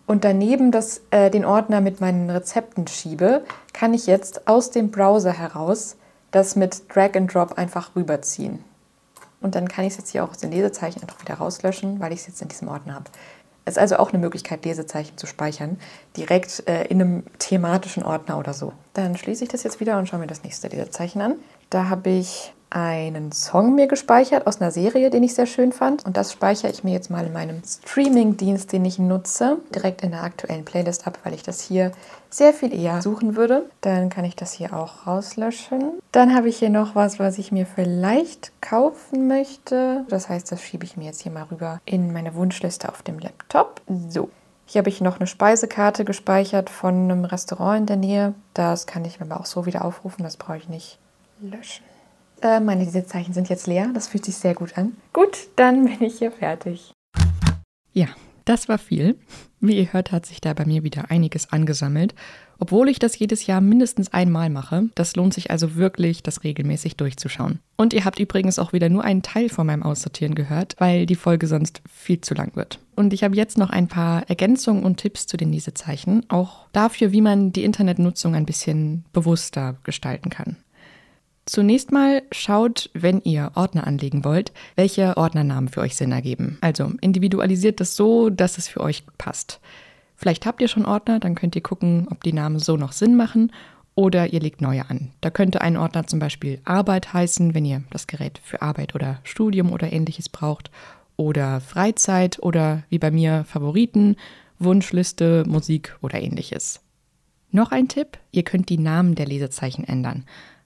und 0.09 0.25
daneben 0.25 0.73
das, 0.73 1.03
äh, 1.11 1.31
den 1.31 1.45
Ordner 1.45 1.81
mit 1.81 2.01
meinen 2.01 2.29
Rezepten 2.29 2.89
schiebe, 2.89 3.45
kann 3.73 3.95
ich 3.95 4.09
jetzt 4.09 4.49
aus 4.49 4.73
dem 4.73 4.91
Browser 4.91 5.33
heraus 5.33 5.95
das 6.33 6.57
mit 6.57 6.93
Drag 6.93 7.15
and 7.15 7.33
Drop 7.33 7.57
einfach 7.57 7.95
rüberziehen. 7.95 8.65
Und 9.45 9.55
dann 9.57 9.69
kann 9.69 9.85
ich 9.85 9.93
es 9.93 9.99
jetzt 9.99 10.11
hier 10.11 10.25
auch 10.25 10.31
aus 10.31 10.39
den 10.39 10.51
Lesezeichen 10.51 11.03
einfach 11.03 11.21
wieder 11.21 11.35
rauslöschen, 11.35 12.01
weil 12.01 12.15
ich 12.15 12.21
es 12.21 12.29
jetzt 12.29 12.41
in 12.41 12.49
diesem 12.49 12.69
Ordner 12.69 12.95
habe. 12.95 13.11
Es 13.67 13.75
ist 13.75 13.79
also 13.79 13.97
auch 13.99 14.09
eine 14.09 14.19
Möglichkeit, 14.19 14.65
Lesezeichen 14.65 15.19
zu 15.19 15.27
speichern, 15.27 15.79
direkt 16.17 16.67
äh, 16.67 16.85
in 16.85 17.03
einem 17.03 17.25
thematischen 17.39 18.05
Ordner 18.05 18.39
oder 18.39 18.55
so. 18.55 18.73
Dann 18.95 19.19
schließe 19.19 19.45
ich 19.45 19.51
das 19.51 19.63
jetzt 19.63 19.81
wieder 19.81 19.99
und 19.99 20.09
schaue 20.09 20.21
mir 20.21 20.27
das 20.27 20.45
nächste 20.45 20.69
Lesezeichen 20.69 21.21
an. 21.21 21.35
Da 21.71 21.89
habe 21.89 22.11
ich 22.11 22.55
einen 22.75 23.31
Song 23.31 23.77
mir 23.77 23.87
gespeichert 23.87 24.49
aus 24.49 24.61
einer 24.61 24.73
Serie, 24.73 25.09
den 25.09 25.23
ich 25.23 25.35
sehr 25.35 25.47
schön 25.47 25.71
fand. 25.71 26.05
Und 26.05 26.17
das 26.17 26.33
speichere 26.33 26.73
ich 26.73 26.83
mir 26.83 26.93
jetzt 26.93 27.09
mal 27.09 27.25
in 27.25 27.33
meinem 27.33 27.63
Streaming-Dienst, 27.65 28.73
den 28.73 28.85
ich 28.85 28.99
nutze, 28.99 29.59
direkt 29.73 30.03
in 30.03 30.11
der 30.11 30.25
aktuellen 30.25 30.65
Playlist 30.65 31.07
ab, 31.07 31.19
weil 31.23 31.35
ich 31.35 31.45
das 31.45 31.61
hier 31.61 31.93
sehr 32.31 32.53
viel 32.53 32.75
eher 32.75 33.01
suchen 33.01 33.37
würde. 33.37 33.71
Dann 33.81 34.09
kann 34.11 34.25
ich 34.25 34.35
das 34.35 34.53
hier 34.53 34.75
auch 34.75 35.07
rauslöschen. 35.07 35.93
Dann 36.11 36.35
habe 36.35 36.49
ich 36.49 36.57
hier 36.57 36.71
noch 36.71 36.97
was, 36.97 37.21
was 37.21 37.39
ich 37.39 37.53
mir 37.53 37.65
vielleicht 37.65 38.51
kaufen 38.61 39.29
möchte. 39.29 40.05
Das 40.09 40.29
heißt, 40.29 40.51
das 40.51 40.61
schiebe 40.61 40.85
ich 40.85 40.97
mir 40.97 41.05
jetzt 41.05 41.23
hier 41.23 41.33
mal 41.33 41.45
rüber 41.45 41.81
in 41.85 42.13
meine 42.13 42.35
Wunschliste 42.35 42.89
auf 42.89 43.03
dem 43.03 43.21
Laptop. 43.21 43.83
So. 44.09 44.31
Hier 44.67 44.81
habe 44.81 44.89
ich 44.89 45.01
noch 45.01 45.21
eine 45.21 45.29
Speisekarte 45.29 46.05
gespeichert 46.05 46.71
von 46.71 46.95
einem 46.95 47.25
Restaurant 47.25 47.81
in 47.81 47.87
der 47.87 47.97
Nähe. 47.97 48.35
Das 48.53 48.87
kann 48.87 49.05
ich 49.05 49.21
mir 49.21 49.27
aber 49.27 49.41
auch 49.41 49.47
so 49.47 49.65
wieder 49.65 49.85
aufrufen. 49.85 50.25
Das 50.25 50.37
brauche 50.37 50.57
ich 50.57 50.69
nicht 50.69 50.99
löschen. 51.41 51.85
Äh, 52.43 52.61
meine 52.61 52.85
Lesezeichen 52.85 53.33
sind 53.33 53.49
jetzt 53.49 53.67
leer. 53.67 53.91
Das 53.95 54.09
fühlt 54.09 54.25
sich 54.25 54.37
sehr 54.37 54.55
gut 54.55 54.77
an. 54.77 54.97
Gut, 55.13 55.49
dann 55.57 55.85
bin 55.85 56.03
ich 56.03 56.19
hier 56.19 56.33
fertig. 56.33 56.93
Ja, 57.93 58.09
Das 58.47 58.69
war 58.69 58.77
viel. 58.77 59.19
Wie 59.61 59.79
ihr 59.79 59.93
hört, 59.95 60.13
hat 60.13 60.27
sich 60.27 60.43
da 60.43 60.53
bei 60.53 60.67
mir 60.67 60.83
wieder 60.85 61.11
einiges 61.11 61.51
angesammelt. 61.51 62.15
Obwohl 62.59 62.91
ich 62.91 62.99
das 62.99 63.19
jedes 63.19 63.47
Jahr 63.47 63.63
mindestens 63.63 64.13
einmal 64.13 64.51
mache, 64.51 64.91
das 64.95 65.17
lohnt 65.17 65.33
sich 65.33 65.51
also 65.51 65.77
wirklich, 65.77 66.23
das 66.23 66.45
regelmäßig 66.45 66.97
durchzuschauen. 66.99 67.61
Und 67.77 67.95
ihr 67.95 68.05
habt 68.05 68.19
übrigens 68.21 68.59
auch 68.59 68.75
wieder 68.75 68.91
nur 68.91 69.03
einen 69.03 69.23
Teil 69.23 69.49
von 69.49 69.67
meinem 69.67 69.83
Aussortieren 69.83 70.35
gehört, 70.35 70.77
weil 70.79 71.07
die 71.07 71.15
Folge 71.15 71.47
sonst 71.47 71.81
viel 71.91 72.21
zu 72.21 72.35
lang 72.35 72.55
wird. 72.55 72.79
Und 72.95 73.15
ich 73.15 73.25
habe 73.25 73.35
jetzt 73.35 73.57
noch 73.57 73.71
ein 73.71 73.89
paar 73.89 74.29
Ergänzungen 74.29 74.85
und 74.85 74.99
Tipps 74.99 75.27
zu 75.27 75.39
den 75.39 75.51
Lesezeichen, 75.51 76.29
auch 76.29 76.67
dafür, 76.73 77.13
wie 77.13 77.23
man 77.23 77.51
die 77.51 77.65
Internetnutzung 77.65 78.35
ein 78.35 78.47
bisschen 78.47 79.07
bewusster 79.15 79.77
gestalten 79.85 80.29
kann. 80.29 80.57
Zunächst 81.47 81.93
mal 81.93 82.23
schaut, 82.33 82.91
wenn 82.95 83.21
ihr 83.23 83.53
Ordner 83.55 83.87
anlegen 83.87 84.25
wollt, 84.25 84.53
welche 84.77 85.17
Ordnernamen 85.17 85.69
für 85.69 85.83
euch 85.83 85.95
Sinn 85.95 86.13
ergeben. 86.13 86.57
Also 86.63 86.93
individualisiert 87.03 87.81
das 87.81 87.97
so, 87.97 88.31
dass 88.31 88.57
es 88.57 88.67
für 88.67 88.81
euch 88.81 89.05
passt. 89.19 89.61
Vielleicht 90.17 90.47
habt 90.47 90.63
ihr 90.63 90.69
schon 90.69 90.87
Ordner, 90.87 91.21
dann 91.21 91.35
könnt 91.35 91.55
ihr 91.55 91.63
gucken, 91.63 92.09
ob 92.11 92.23
die 92.23 92.33
Namen 92.33 92.59
so 92.59 92.77
noch 92.77 92.93
Sinn 92.93 93.17
machen 93.17 93.53
oder 93.95 94.33
ihr 94.33 94.41
legt 94.41 94.61
neue 94.63 94.89
an. 94.89 95.11
Da 95.21 95.31
könnte 95.31 95.61
ein 95.61 95.77
Ordner 95.77 96.07
zum 96.07 96.19
Beispiel 96.19 96.61
Arbeit 96.65 97.13
heißen, 97.13 97.55
wenn 97.55 97.65
ihr 97.65 97.83
das 97.91 98.07
Gerät 98.07 98.41
für 98.43 98.63
Arbeit 98.63 98.95
oder 98.95 99.21
Studium 99.23 99.71
oder 99.71 99.93
ähnliches 99.93 100.29
braucht 100.29 100.71
oder 101.17 101.61
Freizeit 101.61 102.43
oder 102.43 102.85
wie 102.89 102.99
bei 102.99 103.11
mir 103.11 103.45
Favoriten, 103.45 104.17
Wunschliste, 104.59 105.45
Musik 105.47 105.97
oder 106.01 106.21
ähnliches. 106.23 106.81
Noch 107.51 107.71
ein 107.71 107.89
Tipp, 107.89 108.19
ihr 108.33 108.43
könnt 108.43 108.69
die 108.69 108.79
Namen 108.79 109.15
der 109.15 109.27
Lesezeichen 109.27 109.85
ändern. 109.85 110.25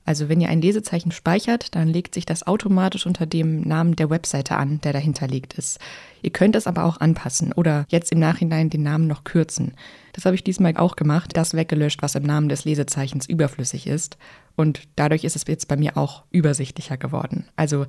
Also 0.09 0.31
wenn 0.31 0.41
ihr 0.41 0.49
ein 0.49 0.63
Lesezeichen 0.63 1.13
speichert, 1.13 1.75
dann 1.75 1.87
legt 1.87 2.15
sich 2.15 2.25
das 2.25 2.47
automatisch 2.47 3.05
unter 3.05 3.27
dem 3.27 3.61
Namen 3.61 3.95
der 3.95 4.09
Webseite 4.09 4.57
an, 4.57 4.81
der 4.81 4.95
dahinter 4.95 5.29
liegt 5.29 5.53
ist. 5.53 5.81
Ihr 6.23 6.31
könnt 6.31 6.57
es 6.57 6.67
aber 6.67 6.85
auch 6.85 6.99
anpassen 6.99 7.53
oder 7.53 7.85
jetzt 7.91 8.11
im 8.11 8.19
Nachhinein 8.19 8.71
den 8.71 8.83
Namen 8.83 9.07
noch 9.07 9.25
kürzen. 9.25 9.75
Das 10.15 10.25
habe 10.25 10.35
ich 10.35 10.43
diesmal 10.43 10.75
auch 10.79 10.97
gemacht, 10.97 11.37
das 11.37 11.53
weggelöscht, 11.53 12.01
was 12.01 12.15
im 12.15 12.23
Namen 12.23 12.49
des 12.49 12.65
Lesezeichens 12.65 13.29
überflüssig 13.29 13.87
ist. 13.87 14.17
Und 14.57 14.89
dadurch 14.97 15.25
ist 15.25 15.37
es 15.37 15.45
jetzt 15.47 15.69
bei 15.69 15.77
mir 15.77 15.99
auch 15.99 16.23
übersichtlicher 16.31 16.97
geworden. 16.97 17.45
Also 17.57 17.85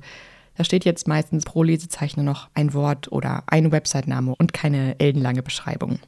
da 0.56 0.64
steht 0.64 0.84
jetzt 0.84 1.08
meistens 1.08 1.46
pro 1.46 1.62
Lesezeichen 1.62 2.22
noch 2.22 2.50
ein 2.52 2.74
Wort 2.74 3.10
oder 3.10 3.44
ein 3.46 3.72
Website-Name 3.72 4.34
und 4.36 4.52
keine 4.52 5.00
ellenlange 5.00 5.42
Beschreibung. 5.42 6.00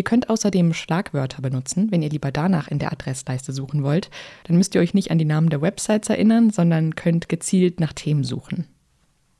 Ihr 0.00 0.04
könnt 0.04 0.30
außerdem 0.30 0.72
Schlagwörter 0.72 1.42
benutzen, 1.42 1.90
wenn 1.90 2.00
ihr 2.00 2.08
lieber 2.08 2.32
danach 2.32 2.68
in 2.68 2.78
der 2.78 2.90
Adressleiste 2.90 3.52
suchen 3.52 3.82
wollt. 3.82 4.08
Dann 4.44 4.56
müsst 4.56 4.74
ihr 4.74 4.80
euch 4.80 4.94
nicht 4.94 5.10
an 5.10 5.18
die 5.18 5.26
Namen 5.26 5.50
der 5.50 5.60
Websites 5.60 6.08
erinnern, 6.08 6.48
sondern 6.48 6.94
könnt 6.94 7.28
gezielt 7.28 7.80
nach 7.80 7.92
Themen 7.92 8.24
suchen. 8.24 8.64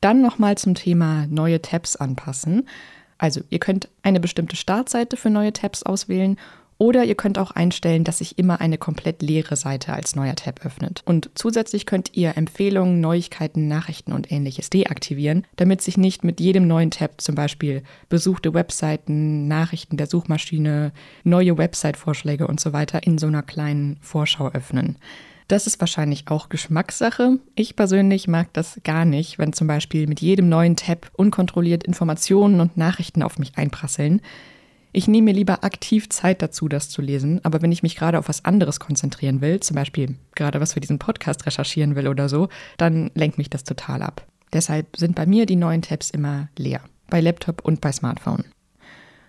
Dann 0.02 0.20
nochmal 0.20 0.58
zum 0.58 0.74
Thema 0.74 1.26
neue 1.28 1.62
Tabs 1.62 1.96
anpassen. 1.96 2.68
Also 3.16 3.40
ihr 3.48 3.58
könnt 3.58 3.88
eine 4.02 4.20
bestimmte 4.20 4.54
Startseite 4.54 5.16
für 5.16 5.30
neue 5.30 5.54
Tabs 5.54 5.82
auswählen 5.82 6.36
oder 6.80 7.04
ihr 7.04 7.14
könnt 7.14 7.38
auch 7.38 7.50
einstellen, 7.50 8.04
dass 8.04 8.18
sich 8.18 8.38
immer 8.38 8.62
eine 8.62 8.78
komplett 8.78 9.20
leere 9.20 9.54
Seite 9.54 9.92
als 9.92 10.16
neuer 10.16 10.34
Tab 10.34 10.64
öffnet. 10.64 11.02
Und 11.04 11.28
zusätzlich 11.34 11.84
könnt 11.84 12.16
ihr 12.16 12.38
Empfehlungen, 12.38 13.02
Neuigkeiten, 13.02 13.68
Nachrichten 13.68 14.14
und 14.14 14.32
ähnliches 14.32 14.70
deaktivieren, 14.70 15.46
damit 15.56 15.82
sich 15.82 15.98
nicht 15.98 16.24
mit 16.24 16.40
jedem 16.40 16.66
neuen 16.66 16.90
Tab 16.90 17.20
zum 17.20 17.34
Beispiel 17.34 17.82
besuchte 18.08 18.54
Webseiten, 18.54 19.46
Nachrichten 19.46 19.98
der 19.98 20.06
Suchmaschine, 20.06 20.92
neue 21.22 21.58
Website-Vorschläge 21.58 22.46
und 22.46 22.60
so 22.60 22.72
weiter 22.72 23.02
in 23.02 23.18
so 23.18 23.26
einer 23.26 23.42
kleinen 23.42 23.98
Vorschau 24.00 24.48
öffnen. 24.48 24.96
Das 25.48 25.66
ist 25.66 25.80
wahrscheinlich 25.80 26.28
auch 26.28 26.48
Geschmackssache. 26.48 27.40
Ich 27.56 27.76
persönlich 27.76 28.26
mag 28.26 28.54
das 28.54 28.80
gar 28.84 29.04
nicht, 29.04 29.38
wenn 29.38 29.52
zum 29.52 29.66
Beispiel 29.66 30.06
mit 30.06 30.22
jedem 30.22 30.48
neuen 30.48 30.76
Tab 30.76 31.10
unkontrolliert 31.12 31.84
Informationen 31.84 32.58
und 32.58 32.78
Nachrichten 32.78 33.22
auf 33.22 33.38
mich 33.38 33.58
einprasseln. 33.58 34.22
Ich 34.92 35.06
nehme 35.06 35.26
mir 35.26 35.34
lieber 35.34 35.62
aktiv 35.62 36.08
Zeit 36.08 36.42
dazu, 36.42 36.68
das 36.68 36.88
zu 36.88 37.00
lesen, 37.00 37.40
aber 37.44 37.62
wenn 37.62 37.70
ich 37.70 37.84
mich 37.84 37.94
gerade 37.94 38.18
auf 38.18 38.28
was 38.28 38.44
anderes 38.44 38.80
konzentrieren 38.80 39.40
will, 39.40 39.60
zum 39.60 39.76
Beispiel 39.76 40.16
gerade 40.34 40.60
was 40.60 40.72
für 40.72 40.80
diesen 40.80 40.98
Podcast 40.98 41.46
recherchieren 41.46 41.94
will 41.94 42.08
oder 42.08 42.28
so, 42.28 42.48
dann 42.76 43.10
lenkt 43.14 43.38
mich 43.38 43.50
das 43.50 43.62
total 43.62 44.02
ab. 44.02 44.26
Deshalb 44.52 44.96
sind 44.96 45.14
bei 45.14 45.26
mir 45.26 45.46
die 45.46 45.56
neuen 45.56 45.82
Tabs 45.82 46.10
immer 46.10 46.48
leer, 46.56 46.80
bei 47.08 47.20
Laptop 47.20 47.64
und 47.64 47.80
bei 47.80 47.92
Smartphone. 47.92 48.44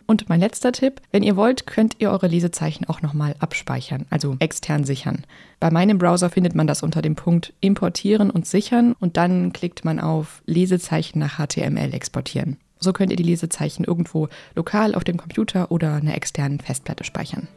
Und 0.07 0.27
mein 0.29 0.39
letzter 0.39 0.71
Tipp, 0.71 0.99
wenn 1.11 1.21
ihr 1.21 1.35
wollt, 1.35 1.67
könnt 1.67 1.95
ihr 1.99 2.09
eure 2.09 2.27
Lesezeichen 2.27 2.85
auch 2.89 3.03
nochmal 3.03 3.35
abspeichern, 3.39 4.07
also 4.09 4.35
extern 4.39 4.83
sichern. 4.83 5.25
Bei 5.59 5.69
meinem 5.69 5.99
Browser 5.99 6.31
findet 6.31 6.55
man 6.55 6.65
das 6.65 6.81
unter 6.81 7.03
dem 7.03 7.15
Punkt 7.15 7.53
Importieren 7.61 8.31
und 8.31 8.47
Sichern 8.47 8.93
und 8.99 9.15
dann 9.15 9.53
klickt 9.53 9.85
man 9.85 9.99
auf 9.99 10.41
Lesezeichen 10.47 11.19
nach 11.19 11.37
HTML 11.37 11.93
exportieren. 11.93 12.57
So 12.81 12.93
könnt 12.93 13.11
ihr 13.11 13.17
die 13.17 13.23
Lesezeichen 13.23 13.83
irgendwo 13.83 14.29
lokal 14.55 14.95
auf 14.95 15.03
dem 15.03 15.17
Computer 15.17 15.71
oder 15.71 15.93
einer 15.93 16.15
externen 16.15 16.59
Festplatte 16.59 17.03
speichern. 17.03 17.47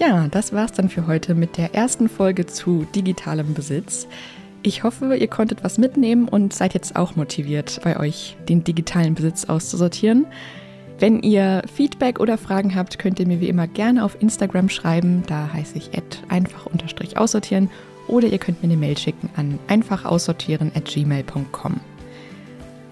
Ja, 0.00 0.26
das 0.28 0.52
war's 0.52 0.72
dann 0.72 0.88
für 0.88 1.06
heute 1.06 1.36
mit 1.36 1.56
der 1.56 1.72
ersten 1.74 2.08
Folge 2.08 2.46
zu 2.46 2.84
digitalem 2.94 3.54
Besitz. 3.54 4.08
Ich 4.64 4.82
hoffe, 4.82 5.16
ihr 5.16 5.28
konntet 5.28 5.64
was 5.64 5.78
mitnehmen 5.78 6.28
und 6.28 6.52
seid 6.52 6.74
jetzt 6.74 6.94
auch 6.96 7.16
motiviert, 7.16 7.80
bei 7.84 7.98
euch 7.98 8.36
den 8.48 8.64
digitalen 8.64 9.14
Besitz 9.14 9.44
auszusortieren. 9.44 10.26
Wenn 10.98 11.22
ihr 11.22 11.62
Feedback 11.72 12.20
oder 12.20 12.36
Fragen 12.38 12.74
habt, 12.74 12.98
könnt 12.98 13.20
ihr 13.20 13.26
mir 13.26 13.40
wie 13.40 13.48
immer 13.48 13.66
gerne 13.66 14.04
auf 14.04 14.20
Instagram 14.20 14.68
schreiben. 14.68 15.22
Da 15.26 15.50
heiße 15.52 15.78
ich 15.78 15.90
einfach-aussortieren 16.28 17.70
oder 18.08 18.28
ihr 18.28 18.38
könnt 18.38 18.62
mir 18.62 18.68
eine 18.68 18.76
Mail 18.76 18.98
schicken 18.98 19.30
an 19.36 19.58
einfachaussortieren@gmail.com. 19.68 21.80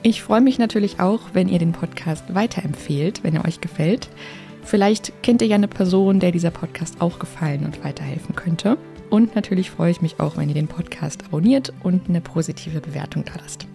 Ich 0.03 0.23
freue 0.23 0.41
mich 0.41 0.59
natürlich 0.59 0.99
auch, 0.99 1.21
wenn 1.35 1.49
ihr 1.49 1.59
den 1.59 1.73
Podcast 1.73 2.35
weiterempfehlt, 2.35 3.23
wenn 3.23 3.35
er 3.35 3.45
euch 3.45 3.61
gefällt. 3.61 4.09
Vielleicht 4.63 5.23
kennt 5.23 5.43
ihr 5.43 5.49
ja 5.49 5.57
eine 5.57 5.69
Person, 5.69 6.21
der 6.21 6.33
dieser 6.33 6.51
Podcast 6.51 7.01
auch 7.01 7.19
gefallen 7.19 7.65
und 7.65 7.85
weiterhelfen 7.85 8.35
könnte. 8.35 8.79
Und 9.11 9.35
natürlich 9.35 9.71
freue 9.71 9.91
ich 9.91 10.01
mich 10.01 10.21
auch, 10.21 10.37
wenn 10.37 10.49
ihr 10.49 10.55
den 10.55 10.69
Podcast 10.69 11.25
abonniert 11.25 11.73
und 11.83 12.09
eine 12.09 12.21
positive 12.21 12.81
Bewertung 12.81 13.25
da 13.25 13.33
lasst. 13.43 13.67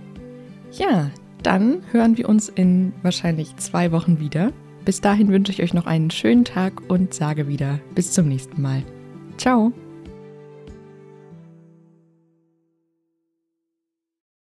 Ja, 0.72 1.12
dann 1.44 1.84
hören 1.92 2.18
wir 2.18 2.28
uns 2.28 2.50
in 2.50 2.94
wahrscheinlich 3.04 3.56
zwei 3.58 3.92
Wochen 3.92 4.20
wieder. 4.20 4.52
Bis 4.84 5.02
dahin 5.02 5.30
wünsche 5.30 5.52
ich 5.52 5.62
euch 5.62 5.74
noch 5.74 5.86
einen 5.86 6.10
schönen 6.10 6.46
Tag 6.46 6.82
und 6.90 7.14
sage 7.14 7.48
wieder 7.48 7.80
bis 7.94 8.14
zum 8.14 8.28
nächsten 8.28 8.62
Mal. 8.62 8.84
Ciao! 9.38 9.74